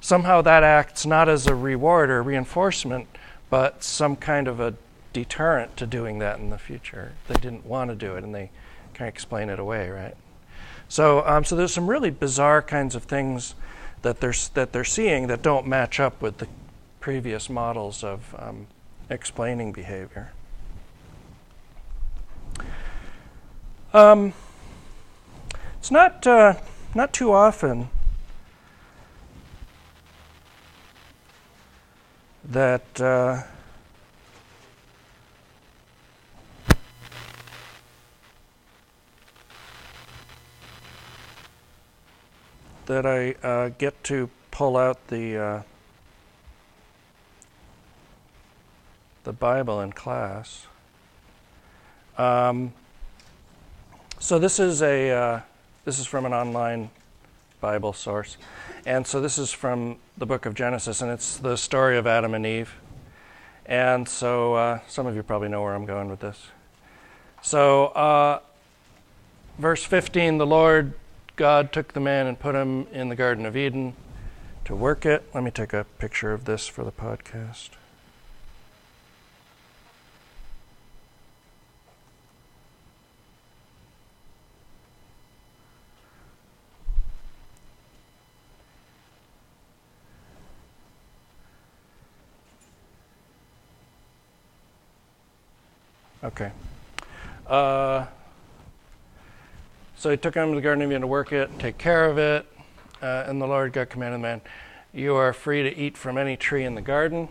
[0.00, 3.06] somehow that acts not as a reward or reinforcement,
[3.50, 4.74] but some kind of a
[5.12, 7.12] deterrent to doing that in the future.
[7.28, 8.50] They didn't want to do it and they
[8.94, 10.16] kind of explain it away, right?
[10.88, 13.54] So, um, so there's some really bizarre kinds of things
[14.02, 16.48] that they're that they're seeing that don't match up with the
[17.00, 18.66] previous models of um,
[19.08, 20.32] explaining behavior.
[23.92, 24.32] Um,
[25.78, 26.54] it's not uh,
[26.94, 27.90] not too often
[32.50, 33.00] that.
[33.00, 33.42] Uh,
[42.90, 45.62] that I uh, get to pull out the uh,
[49.22, 50.66] the Bible in class.
[52.18, 52.72] Um,
[54.18, 55.40] so this is a uh,
[55.84, 56.90] this is from an online
[57.60, 58.36] Bible source,
[58.86, 62.34] and so this is from the book of Genesis, and it's the story of Adam
[62.34, 62.74] and Eve.
[63.66, 66.48] And so uh, some of you probably know where I'm going with this.
[67.42, 68.40] So uh,
[69.58, 70.94] verse 15, the Lord
[71.36, 73.94] God took the man and put him in the Garden of Eden
[74.64, 75.24] to work it.
[75.34, 77.70] Let me take a picture of this for the podcast.
[96.22, 96.52] Okay.
[97.46, 98.06] Uh,
[99.96, 102.18] so he took him to the Garden of Eden to work it, take care of
[102.18, 102.46] it.
[103.02, 104.40] Uh, and the Lord God commanded the man,
[104.92, 107.28] You are free to eat from any tree in the garden,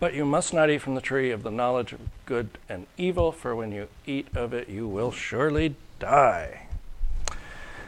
[0.00, 3.30] but you must not eat from the tree of the knowledge of good and evil,
[3.30, 6.66] for when you eat of it, you will surely die.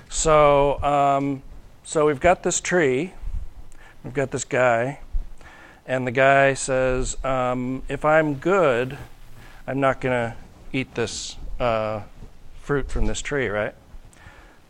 [0.09, 1.43] So, um,
[1.83, 3.15] so we've got this tree,
[4.05, 5.01] we've got this guy,
[5.87, 8.97] and the guy says, um, If I'm good,
[9.69, 10.37] I'm not going to
[10.73, 12.01] eat this uh,
[12.63, 13.75] fruit from this tree, right?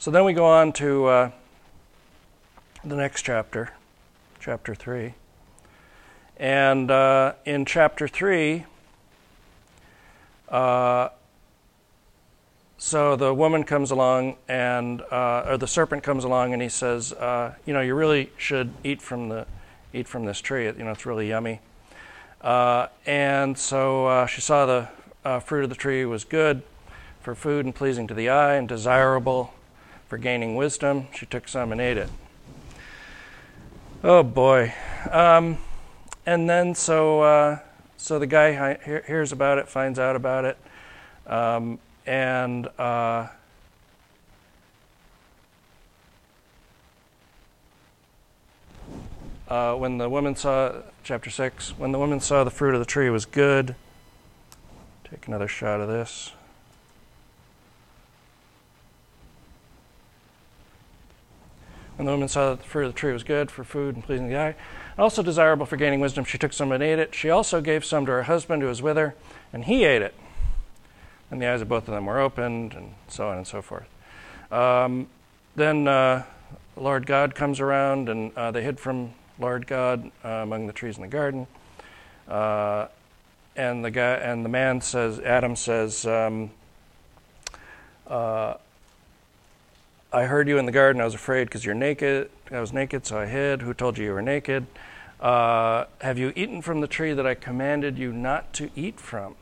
[0.00, 1.30] So then we go on to uh,
[2.82, 3.74] the next chapter,
[4.40, 5.14] chapter 3.
[6.36, 8.64] And uh, in chapter 3,
[10.48, 11.10] uh,
[12.76, 17.12] so the woman comes along and, uh, or the serpent comes along and he says,
[17.12, 19.46] uh, you know, you really should eat from the,
[19.92, 20.64] eat from this tree.
[20.64, 21.60] You know, it's really yummy.
[22.40, 24.88] Uh, and so uh, she saw the
[25.24, 26.62] uh, fruit of the tree was good
[27.20, 29.52] for food and pleasing to the eye and desirable
[30.08, 31.08] for gaining wisdom.
[31.14, 32.08] She took some and ate it.
[34.04, 34.72] Oh boy.
[35.10, 35.58] Um,
[36.24, 37.58] and then so uh,
[37.96, 40.56] so the guy he- hears about it, finds out about it,
[41.26, 43.26] um, and uh,
[49.48, 50.72] uh, when the woman saw
[51.08, 53.74] chapter six, when the woman saw the fruit of the tree was good.
[55.10, 56.32] Take another shot of this.
[61.96, 64.04] When the woman saw that the fruit of the tree was good for food and
[64.04, 67.14] pleasing the eye, and also desirable for gaining wisdom, she took some and ate it.
[67.14, 69.14] She also gave some to her husband who was with her,
[69.50, 70.14] and he ate it.
[71.30, 73.88] And the eyes of both of them were opened, and so on and so forth.
[74.52, 75.08] Um,
[75.56, 76.24] then uh,
[76.76, 80.96] Lord God comes around, and uh, they hid from Lord God uh, among the trees
[80.96, 81.46] in the garden.
[82.26, 82.88] Uh,
[83.56, 86.50] and the guy and the man says, Adam says, um,
[88.06, 88.54] uh,
[90.12, 91.02] I heard you in the garden.
[91.02, 92.30] I was afraid because you're naked.
[92.50, 93.62] I was naked, so I hid.
[93.62, 94.66] Who told you you were naked?
[95.20, 99.34] Uh, have you eaten from the tree that I commanded you not to eat from?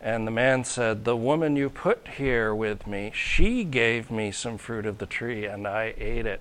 [0.00, 4.56] And the man said, The woman you put here with me, she gave me some
[4.56, 6.40] fruit of the tree, and I ate it.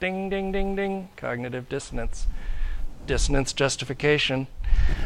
[0.00, 1.08] Ding, ding, ding, ding.
[1.16, 2.28] Cognitive dissonance.
[3.06, 4.46] Dissonance justification.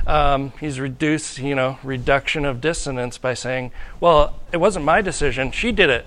[0.06, 5.51] Um, he's reduced, you know, reduction of dissonance by saying, "Well, it wasn't my decision;
[5.51, 6.06] she did it."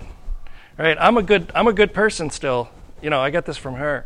[0.77, 0.97] Right?
[0.99, 2.69] I'm a good, I'm a good person still.
[3.01, 4.05] You know, I get this from her.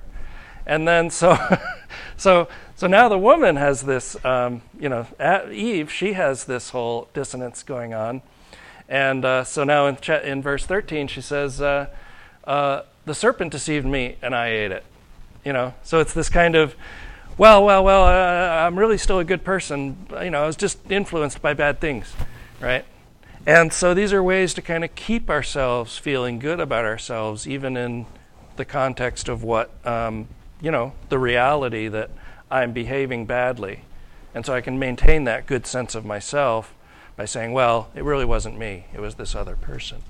[0.65, 1.38] And then so,
[2.18, 5.07] so, so now the woman has this, um, you know,
[5.51, 5.91] Eve.
[5.91, 8.22] She has this whole dissonance going on,
[8.88, 11.88] and uh, so now in cha- in verse 13 she says, uh,
[12.45, 14.84] uh, "The serpent deceived me, and I ate it."
[15.45, 16.76] You know, so it's this kind of
[17.39, 19.95] well, well, well, uh, I'm really still a good person.
[20.21, 22.13] You know, I was just influenced by bad things,
[22.59, 22.84] right?
[23.47, 27.77] And so these are ways to kind of keep ourselves feeling good about ourselves, even
[27.77, 28.07] in
[28.57, 30.27] the context of what, um,
[30.61, 32.11] you know, the reality that
[32.51, 33.84] I'm behaving badly.
[34.35, 36.73] And so I can maintain that good sense of myself
[37.15, 40.03] by saying, well, it really wasn't me, it was this other person.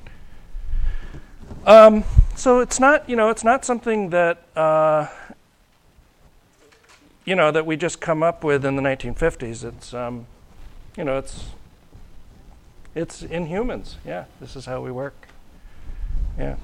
[1.70, 2.04] Um,
[2.36, 4.44] so it's not, you know, it's not something that.
[4.56, 5.08] Uh,
[7.26, 9.64] you know that we just come up with in the 1950s.
[9.64, 10.26] It's um,
[10.98, 11.50] you know it's
[12.96, 13.98] It's in humans.
[14.06, 15.28] Yeah, this is how we work.
[16.38, 16.56] Yeah.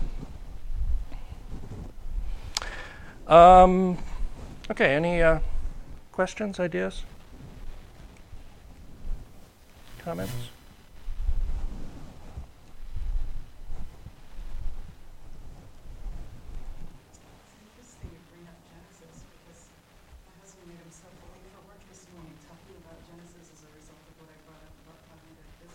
[3.27, 3.98] Um,
[4.72, 5.40] okay, any uh,
[6.11, 7.03] questions, ideas?
[9.99, 10.32] Comments?
[10.32, 10.49] It's
[17.65, 19.65] interesting you bring up Genesis because
[20.30, 24.06] my husband made himself late for work this morning talking about Genesis as a result
[24.06, 25.73] of what I brought up about cognitive dissonance.
[25.73, 25.74] And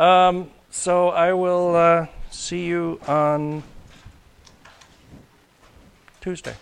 [0.00, 3.62] Um, so I will uh, see you on
[6.22, 6.56] Tuesday.